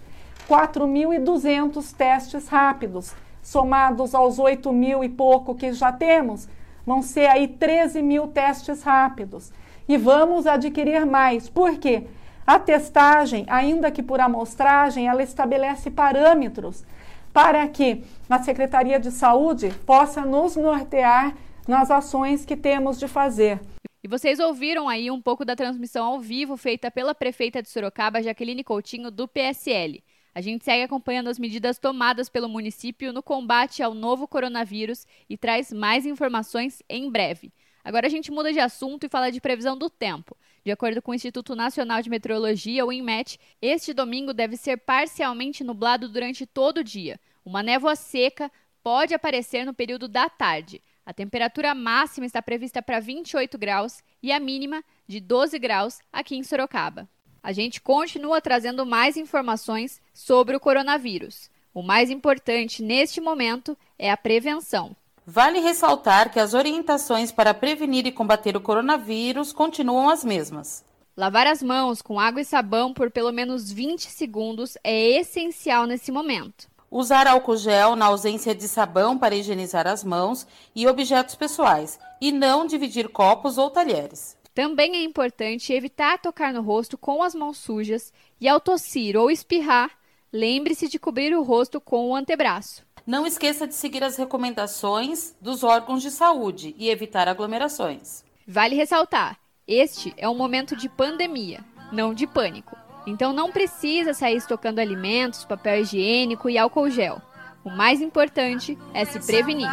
4.200 0.48 1.92
testes 1.94 2.46
rápidos, 2.48 3.14
somados 3.42 4.14
aos 4.14 4.38
8 4.38 4.72
mil 4.72 5.02
e 5.02 5.08
pouco 5.08 5.54
que 5.54 5.72
já 5.72 5.90
temos, 5.92 6.48
vão 6.87 7.02
ser 7.02 7.26
aí 7.26 7.48
13 7.48 8.02
mil 8.02 8.28
testes 8.28 8.82
rápidos. 8.82 9.52
E 9.88 9.96
vamos 9.96 10.46
adquirir 10.46 11.04
mais. 11.04 11.48
Por 11.48 11.76
quê? 11.76 12.06
A 12.48 12.58
testagem, 12.58 13.44
ainda 13.46 13.90
que 13.90 14.02
por 14.02 14.20
amostragem, 14.20 15.06
ela 15.06 15.22
estabelece 15.22 15.90
parâmetros 15.90 16.82
para 17.30 17.68
que 17.68 18.02
a 18.26 18.38
Secretaria 18.38 18.98
de 18.98 19.11
Saúde 19.11 19.68
possa 19.84 20.22
nos 20.22 20.56
nortear 20.56 21.37
nas 21.68 21.90
ações 21.90 22.46
que 22.46 22.56
temos 22.56 22.98
de 22.98 23.06
fazer. 23.06 23.61
E 24.02 24.08
vocês 24.08 24.38
ouviram 24.38 24.88
aí 24.88 25.11
um 25.11 25.20
pouco 25.20 25.44
da 25.44 25.54
transmissão 25.54 26.06
ao 26.06 26.20
vivo 26.20 26.56
feita 26.56 26.90
pela 26.90 27.14
prefeita 27.14 27.61
de 27.61 27.68
Sorocaba, 27.68 28.22
Jaqueline 28.22 28.64
Coutinho, 28.64 29.11
do 29.11 29.28
PSL. 29.28 30.02
A 30.34 30.40
gente 30.40 30.64
segue 30.64 30.84
acompanhando 30.84 31.28
as 31.28 31.38
medidas 31.38 31.78
tomadas 31.78 32.30
pelo 32.30 32.48
município 32.48 33.12
no 33.12 33.22
combate 33.22 33.82
ao 33.82 33.92
novo 33.92 34.26
coronavírus 34.26 35.06
e 35.28 35.37
traz 35.37 35.70
mais 35.70 36.06
informações 36.06 36.82
em 36.88 37.11
breve. 37.11 37.52
Agora 37.84 38.06
a 38.06 38.11
gente 38.11 38.30
muda 38.30 38.50
de 38.50 38.58
assunto 38.58 39.04
e 39.04 39.08
fala 39.08 39.30
de 39.30 39.38
previsão 39.38 39.76
do 39.76 39.90
tempo. 39.90 40.34
De 40.68 40.72
acordo 40.72 41.00
com 41.00 41.12
o 41.12 41.14
Instituto 41.14 41.57
Nacional 41.57 42.02
de 42.02 42.11
Meteorologia, 42.11 42.85
o 42.85 42.92
INMET, 42.92 43.40
este 43.62 43.94
domingo 43.94 44.35
deve 44.35 44.54
ser 44.54 44.76
parcialmente 44.76 45.64
nublado 45.64 46.11
durante 46.11 46.44
todo 46.44 46.81
o 46.81 46.85
dia. 46.85 47.18
Uma 47.42 47.62
névoa 47.62 47.96
seca 47.96 48.52
pode 48.83 49.14
aparecer 49.14 49.64
no 49.64 49.72
período 49.72 50.07
da 50.07 50.28
tarde. 50.28 50.83
A 51.07 51.14
temperatura 51.14 51.74
máxima 51.74 52.26
está 52.26 52.42
prevista 52.42 52.83
para 52.83 53.00
28 53.00 53.57
graus 53.57 54.02
e 54.22 54.31
a 54.31 54.38
mínima 54.38 54.85
de 55.07 55.20
12 55.20 55.59
graus 55.59 56.00
aqui 56.12 56.37
em 56.37 56.42
Sorocaba. 56.42 57.09
A 57.42 57.50
gente 57.50 57.81
continua 57.81 58.38
trazendo 58.38 58.85
mais 58.85 59.16
informações 59.16 60.02
sobre 60.12 60.54
o 60.54 60.61
coronavírus. 60.61 61.50
O 61.72 61.83
mais 61.83 62.11
importante 62.11 62.83
neste 62.83 63.22
momento 63.22 63.74
é 63.98 64.11
a 64.11 64.18
prevenção. 64.18 64.94
Vale 65.31 65.61
ressaltar 65.61 66.33
que 66.33 66.41
as 66.41 66.55
orientações 66.55 67.31
para 67.31 67.53
prevenir 67.53 68.07
e 68.07 68.11
combater 68.11 68.57
o 68.57 68.62
coronavírus 68.62 69.53
continuam 69.53 70.09
as 70.09 70.25
mesmas. 70.25 70.83
Lavar 71.14 71.47
as 71.47 71.62
mãos 71.62 72.01
com 72.01 72.19
água 72.19 72.41
e 72.41 72.47
sabão 72.47 72.95
por 72.95 73.11
pelo 73.11 73.31
menos 73.31 73.71
20 73.71 74.11
segundos 74.11 74.79
é 74.83 75.21
essencial 75.21 75.85
nesse 75.85 76.11
momento. 76.11 76.67
Usar 76.91 77.27
álcool 77.27 77.59
gel 77.59 77.95
na 77.95 78.07
ausência 78.07 78.55
de 78.55 78.67
sabão 78.67 79.19
para 79.19 79.37
higienizar 79.37 79.87
as 79.87 80.03
mãos 80.03 80.47
e 80.75 80.88
objetos 80.88 81.35
pessoais, 81.35 82.01
e 82.23 82.33
não 82.33 82.67
dividir 82.67 83.11
copos 83.11 83.59
ou 83.59 83.69
talheres. 83.69 84.35
Também 84.55 84.97
é 84.97 85.03
importante 85.03 85.75
evitar 85.75 86.17
tocar 86.23 86.55
no 86.55 86.62
rosto 86.62 86.97
com 86.97 87.23
as 87.23 87.35
mãos 87.35 87.59
sujas 87.59 88.14
e, 88.41 88.49
ao 88.49 88.61
tossir 88.61 89.14
ou 89.14 89.31
espirrar, 89.31 89.91
lembre-se 90.33 90.88
de 90.88 90.99
cobrir 90.99 91.37
o 91.37 91.43
rosto 91.43 91.83
com 91.83 92.09
o 92.09 92.17
antebraço. 92.17 92.88
Não 93.09 93.27
esqueça 93.27 93.66
de 93.66 93.75
seguir 93.75 94.05
as 94.05 94.18
recomendações 94.18 95.35
dos 95.40 95.64
órgãos 95.64 96.03
de 96.03 96.11
saúde 96.11 96.75
e 96.77 96.90
evitar 96.90 97.27
aglomerações. 97.27 98.23
Vale 98.47 98.77
ressaltar: 98.77 99.38
este 99.66 100.12
é 100.18 100.29
um 100.29 100.35
momento 100.35 100.77
de 100.77 100.90
pandemia, 100.90 101.64
não 101.90 102.12
de 102.12 102.27
pânico. 102.27 102.77
Então 103.07 103.33
não 103.33 103.51
precisa 103.51 104.12
sair 104.12 104.37
estocando 104.37 104.79
alimentos, 104.79 105.42
papel 105.42 105.81
higiênico 105.81 106.51
e 106.51 106.59
álcool 106.59 106.90
gel. 106.90 107.18
O 107.64 107.71
mais 107.71 108.03
importante 108.03 108.77
é 108.92 109.07
se 109.07 109.18
prevenir. 109.27 109.71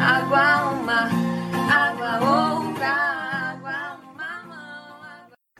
Água 0.00 0.70
uma, 0.70 1.10
água 1.68 2.54
outra. 2.54 3.19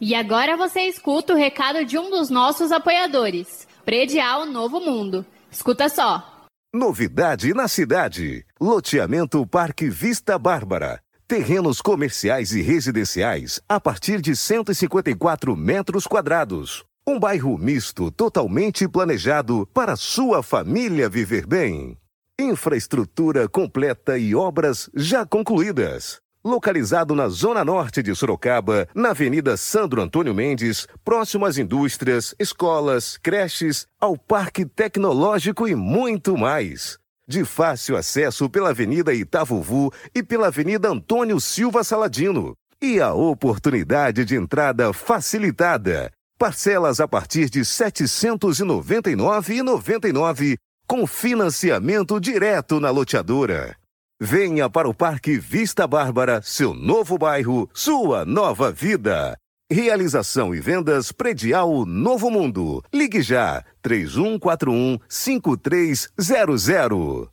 E 0.01 0.15
agora 0.15 0.57
você 0.57 0.81
escuta 0.81 1.35
o 1.35 1.37
recado 1.37 1.85
de 1.85 1.99
um 1.99 2.09
dos 2.09 2.31
nossos 2.31 2.73
apoiadores, 2.73 3.69
Predial 3.85 4.47
Novo 4.47 4.81
Mundo. 4.81 5.27
Escuta 5.51 5.91
só. 5.91 6.47
Novidade 6.73 7.53
na 7.53 7.69
cidade. 7.69 8.47
Loteamento 8.59 9.47
Parque 9.47 9.91
Vista 9.91 10.39
Bárbara. 10.39 11.03
Terrenos 11.29 11.83
comerciais 11.83 12.53
e 12.53 12.63
residenciais 12.63 13.61
a 13.69 13.79
partir 13.79 14.23
de 14.23 14.35
154 14.35 15.55
metros 15.55 16.07
quadrados. 16.07 16.83
Um 17.07 17.19
bairro 17.19 17.59
misto 17.59 18.11
totalmente 18.11 18.89
planejado 18.89 19.69
para 19.75 19.97
sua 19.97 20.43
família 20.43 21.11
viver 21.11 21.47
bem. 21.47 21.99
Infraestrutura 22.41 23.47
completa 23.51 24.17
e 24.17 24.35
obras 24.35 24.89
já 24.95 25.27
concluídas 25.27 26.23
localizado 26.45 27.15
na 27.15 27.29
zona 27.29 27.65
norte 27.65 28.03
de 28.03 28.15
Sorocaba, 28.15 28.87
na 28.95 29.11
Avenida 29.11 29.57
Sandro 29.57 30.03
Antônio 30.03 30.35
Mendes, 30.35 30.87
próximo 31.05 31.47
às 31.47 31.57
indústrias, 31.59 32.35
escolas, 32.39 33.17
creches, 33.17 33.87
ao 34.01 34.17
Parque 34.17 34.65
Tecnológico 34.65 35.67
e 35.69 35.75
muito 35.75 36.37
mais. 36.37 36.99
De 37.29 37.45
fácil 37.45 37.97
acesso 37.97 38.49
pela 38.51 38.71
Avenida 38.71 39.15
Itavuvu 39.15 39.93
e 40.15 40.23
pela 40.23 40.47
Avenida 40.49 40.89
Antônio 40.89 41.41
Silva 41.41 41.85
Saladino. 41.85 42.55
E 42.83 42.99
a 43.01 43.15
oportunidade 43.15 44.25
de 44.25 44.35
entrada 44.35 44.91
facilitada. 44.93 46.11
Parcelas 46.39 46.99
a 46.99 47.07
partir 47.07 47.49
de 47.51 47.59
R$ 47.59 47.65
799,99 47.65 50.57
com 50.89 51.07
financiamento 51.07 52.19
direto 52.19 52.81
na 52.81 52.91
loteadora. 52.91 53.77
Venha 54.23 54.69
para 54.69 54.87
o 54.87 54.93
Parque 54.93 55.39
Vista 55.39 55.87
Bárbara, 55.87 56.43
seu 56.43 56.75
novo 56.75 57.17
bairro, 57.17 57.71
sua 57.73 58.23
nova 58.27 58.71
vida. 58.71 59.35
Realização 59.73 60.55
e 60.55 60.61
vendas 60.61 61.11
predial 61.11 61.87
Novo 61.87 62.31
Mundo. 62.31 62.85
Ligue 62.93 63.23
já 63.23 63.65
3141 63.81 64.99
5300. 65.09 67.29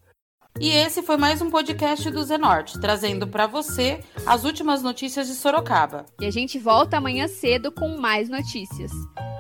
E 0.62 0.70
esse 0.70 1.04
foi 1.04 1.18
mais 1.18 1.42
um 1.42 1.50
podcast 1.50 2.10
do 2.10 2.24
Zenorte, 2.24 2.80
trazendo 2.80 3.28
para 3.28 3.48
você 3.48 4.00
as 4.26 4.46
últimas 4.46 4.82
notícias 4.82 5.28
de 5.28 5.34
Sorocaba. 5.34 6.06
E 6.22 6.26
a 6.26 6.32
gente 6.32 6.58
volta 6.58 6.96
amanhã 6.96 7.28
cedo 7.28 7.70
com 7.70 7.98
mais 7.98 8.30
notícias. 8.30 8.94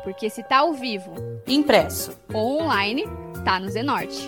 Porque 0.03 0.29
se 0.29 0.43
tá 0.43 0.57
ao 0.57 0.73
vivo, 0.73 1.13
impresso 1.47 2.11
ou 2.33 2.61
online, 2.61 3.05
tá 3.45 3.57
no 3.57 3.69
Zenorte. 3.69 4.27